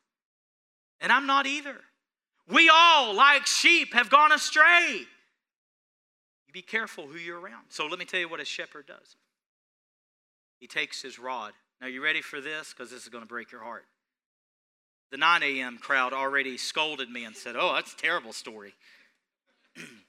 And 1.02 1.12
I'm 1.12 1.28
not 1.28 1.46
either. 1.46 1.76
We 2.48 2.72
all, 2.74 3.14
like 3.14 3.46
sheep, 3.46 3.94
have 3.94 4.10
gone 4.10 4.32
astray. 4.32 5.00
You 6.48 6.54
be 6.54 6.62
careful 6.62 7.06
who 7.06 7.18
you're 7.18 7.38
around. 7.38 7.66
So 7.68 7.86
let 7.86 8.00
me 8.00 8.06
tell 8.06 8.22
you 8.22 8.30
what 8.30 8.40
a 8.40 8.46
shepherd 8.46 8.88
does. 8.88 9.18
He 10.62 10.68
takes 10.68 11.02
his 11.02 11.20
rod. 11.20 11.52
Now, 11.82 11.88
you 11.88 12.02
ready 12.02 12.22
for 12.22 12.40
this? 12.40 12.74
Because 12.74 12.92
this 12.92 13.04
is 13.04 13.10
going 13.10 13.24
to 13.24 13.28
break 13.28 13.52
your 13.52 13.62
heart. 13.62 13.86
The 15.12 15.18
9 15.18 15.44
a.m. 15.44 15.78
crowd 15.80 16.14
already 16.14 16.58
scolded 16.58 17.10
me 17.10 17.26
and 17.26 17.36
said, 17.36 17.58
Oh, 17.58 17.74
that's 17.74 17.94
a 17.94 17.98
terrible 17.98 18.32
story. 18.32 18.74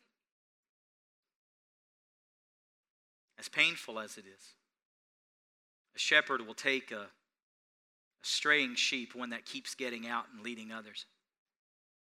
as 3.38 3.48
painful 3.48 3.98
as 3.98 4.16
it 4.16 4.24
is, 4.26 4.54
a 5.94 5.98
shepherd 5.98 6.46
will 6.46 6.54
take 6.54 6.90
a, 6.90 7.02
a 7.02 7.08
straying 8.22 8.74
sheep, 8.74 9.14
one 9.14 9.30
that 9.30 9.46
keeps 9.46 9.74
getting 9.74 10.06
out 10.06 10.26
and 10.32 10.42
leading 10.42 10.72
others 10.72 11.06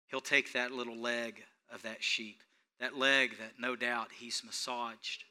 He'll 0.10 0.22
take 0.22 0.54
that 0.54 0.72
little 0.72 0.98
leg 0.98 1.44
of 1.72 1.84
that 1.84 2.04
sheep, 2.04 2.42
that 2.80 2.98
leg 2.98 3.38
that 3.38 3.60
no 3.60 3.76
doubt 3.76 4.10
he's 4.20 4.44
massaged 4.44 5.24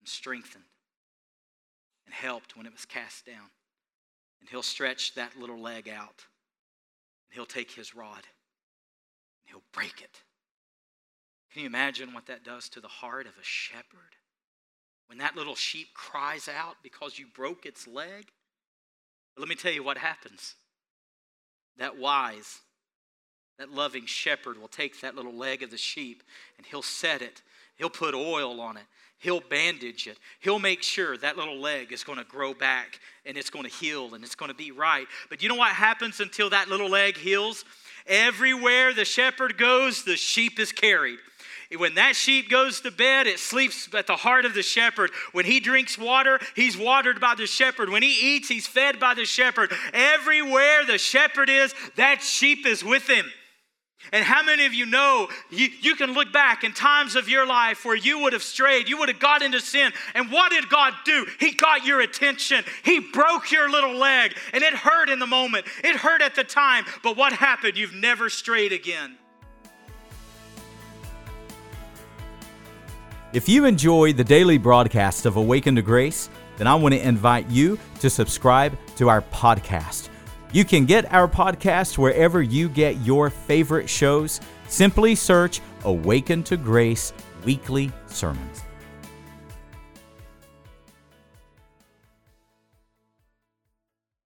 and 0.00 0.08
strengthened 0.08 0.64
and 2.06 2.14
helped 2.14 2.56
when 2.56 2.64
it 2.64 2.72
was 2.72 2.86
cast 2.86 3.26
down. 3.26 3.50
And 4.40 4.48
he'll 4.48 4.62
stretch 4.62 5.14
that 5.14 5.38
little 5.38 5.60
leg 5.60 5.88
out 5.88 6.24
and 7.26 7.34
he'll 7.34 7.44
take 7.44 7.70
his 7.70 7.94
rod 7.94 8.16
and 8.16 9.50
he'll 9.50 9.62
break 9.72 10.00
it. 10.00 10.22
Can 11.52 11.62
you 11.62 11.66
imagine 11.66 12.14
what 12.14 12.26
that 12.26 12.44
does 12.44 12.68
to 12.70 12.80
the 12.80 12.88
heart 12.88 13.26
of 13.26 13.32
a 13.32 13.44
shepherd? 13.44 14.16
When 15.08 15.18
that 15.18 15.36
little 15.36 15.54
sheep 15.54 15.88
cries 15.94 16.48
out 16.48 16.76
because 16.82 17.18
you 17.18 17.26
broke 17.34 17.66
its 17.66 17.86
leg? 17.86 18.28
But 19.34 19.40
let 19.40 19.48
me 19.48 19.54
tell 19.54 19.72
you 19.72 19.82
what 19.82 19.98
happens. 19.98 20.54
That 21.78 21.98
wise 21.98 22.60
that 23.58 23.72
loving 23.72 24.06
shepherd 24.06 24.58
will 24.58 24.68
take 24.68 25.00
that 25.00 25.16
little 25.16 25.34
leg 25.34 25.62
of 25.62 25.70
the 25.70 25.76
sheep 25.76 26.22
and 26.56 26.66
he'll 26.66 26.82
set 26.82 27.22
it. 27.22 27.42
He'll 27.76 27.90
put 27.90 28.14
oil 28.14 28.60
on 28.60 28.76
it. 28.76 28.84
He'll 29.18 29.40
bandage 29.40 30.06
it. 30.06 30.18
He'll 30.38 30.60
make 30.60 30.82
sure 30.82 31.16
that 31.16 31.36
little 31.36 31.58
leg 31.58 31.92
is 31.92 32.04
going 32.04 32.18
to 32.18 32.24
grow 32.24 32.54
back 32.54 33.00
and 33.26 33.36
it's 33.36 33.50
going 33.50 33.64
to 33.64 33.70
heal 33.70 34.14
and 34.14 34.22
it's 34.22 34.36
going 34.36 34.50
to 34.50 34.56
be 34.56 34.70
right. 34.70 35.08
But 35.28 35.42
you 35.42 35.48
know 35.48 35.56
what 35.56 35.72
happens 35.72 36.20
until 36.20 36.50
that 36.50 36.68
little 36.68 36.88
leg 36.88 37.16
heals? 37.16 37.64
Everywhere 38.06 38.94
the 38.94 39.04
shepherd 39.04 39.58
goes, 39.58 40.04
the 40.04 40.16
sheep 40.16 40.60
is 40.60 40.70
carried. 40.70 41.18
When 41.76 41.96
that 41.96 42.16
sheep 42.16 42.48
goes 42.48 42.80
to 42.80 42.90
bed, 42.90 43.26
it 43.26 43.38
sleeps 43.38 43.92
at 43.94 44.06
the 44.06 44.16
heart 44.16 44.46
of 44.46 44.54
the 44.54 44.62
shepherd. 44.62 45.10
When 45.32 45.44
he 45.44 45.60
drinks 45.60 45.98
water, 45.98 46.40
he's 46.56 46.78
watered 46.78 47.20
by 47.20 47.34
the 47.34 47.46
shepherd. 47.46 47.90
When 47.90 48.02
he 48.02 48.36
eats, 48.36 48.48
he's 48.48 48.66
fed 48.66 48.98
by 48.98 49.12
the 49.12 49.26
shepherd. 49.26 49.70
Everywhere 49.92 50.86
the 50.86 50.96
shepherd 50.96 51.50
is, 51.50 51.74
that 51.96 52.22
sheep 52.22 52.64
is 52.64 52.82
with 52.82 53.06
him. 53.06 53.30
And 54.12 54.24
how 54.24 54.42
many 54.42 54.64
of 54.64 54.72
you 54.72 54.86
know 54.86 55.28
you, 55.50 55.68
you 55.82 55.94
can 55.94 56.14
look 56.14 56.32
back 56.32 56.64
in 56.64 56.72
times 56.72 57.16
of 57.16 57.28
your 57.28 57.46
life 57.46 57.84
where 57.84 57.96
you 57.96 58.20
would 58.20 58.32
have 58.32 58.42
strayed, 58.42 58.88
you 58.88 58.96
would 58.98 59.10
have 59.10 59.18
got 59.18 59.42
into 59.42 59.60
sin, 59.60 59.92
and 60.14 60.30
what 60.30 60.50
did 60.50 60.70
God 60.70 60.94
do? 61.04 61.26
He 61.38 61.52
got 61.52 61.84
your 61.84 62.00
attention. 62.00 62.64
He 62.84 63.00
broke 63.00 63.50
your 63.50 63.68
little 63.68 63.94
leg, 63.94 64.34
and 64.54 64.62
it 64.62 64.72
hurt 64.72 65.10
in 65.10 65.18
the 65.18 65.26
moment. 65.26 65.66
It 65.84 65.96
hurt 65.96 66.22
at 66.22 66.34
the 66.34 66.44
time, 66.44 66.84
but 67.02 67.16
what 67.16 67.32
happened? 67.34 67.76
You've 67.76 67.92
never 67.92 68.30
strayed 68.30 68.72
again. 68.72 69.18
If 73.34 73.46
you 73.46 73.66
enjoy 73.66 74.14
the 74.14 74.24
daily 74.24 74.56
broadcast 74.56 75.26
of 75.26 75.36
Awaken 75.36 75.76
to 75.76 75.82
Grace, 75.82 76.30
then 76.56 76.66
I 76.66 76.74
want 76.74 76.94
to 76.94 77.06
invite 77.06 77.46
you 77.50 77.78
to 78.00 78.08
subscribe 78.08 78.74
to 78.96 79.10
our 79.10 79.20
podcast. 79.20 80.08
You 80.50 80.64
can 80.64 80.86
get 80.86 81.12
our 81.12 81.28
podcast 81.28 81.98
wherever 81.98 82.40
you 82.40 82.70
get 82.70 82.96
your 83.02 83.28
favorite 83.28 83.90
shows. 83.90 84.40
Simply 84.68 85.14
search 85.14 85.60
Awaken 85.84 86.42
to 86.44 86.56
Grace 86.56 87.12
Weekly 87.44 87.92
Sermons. 88.06 88.62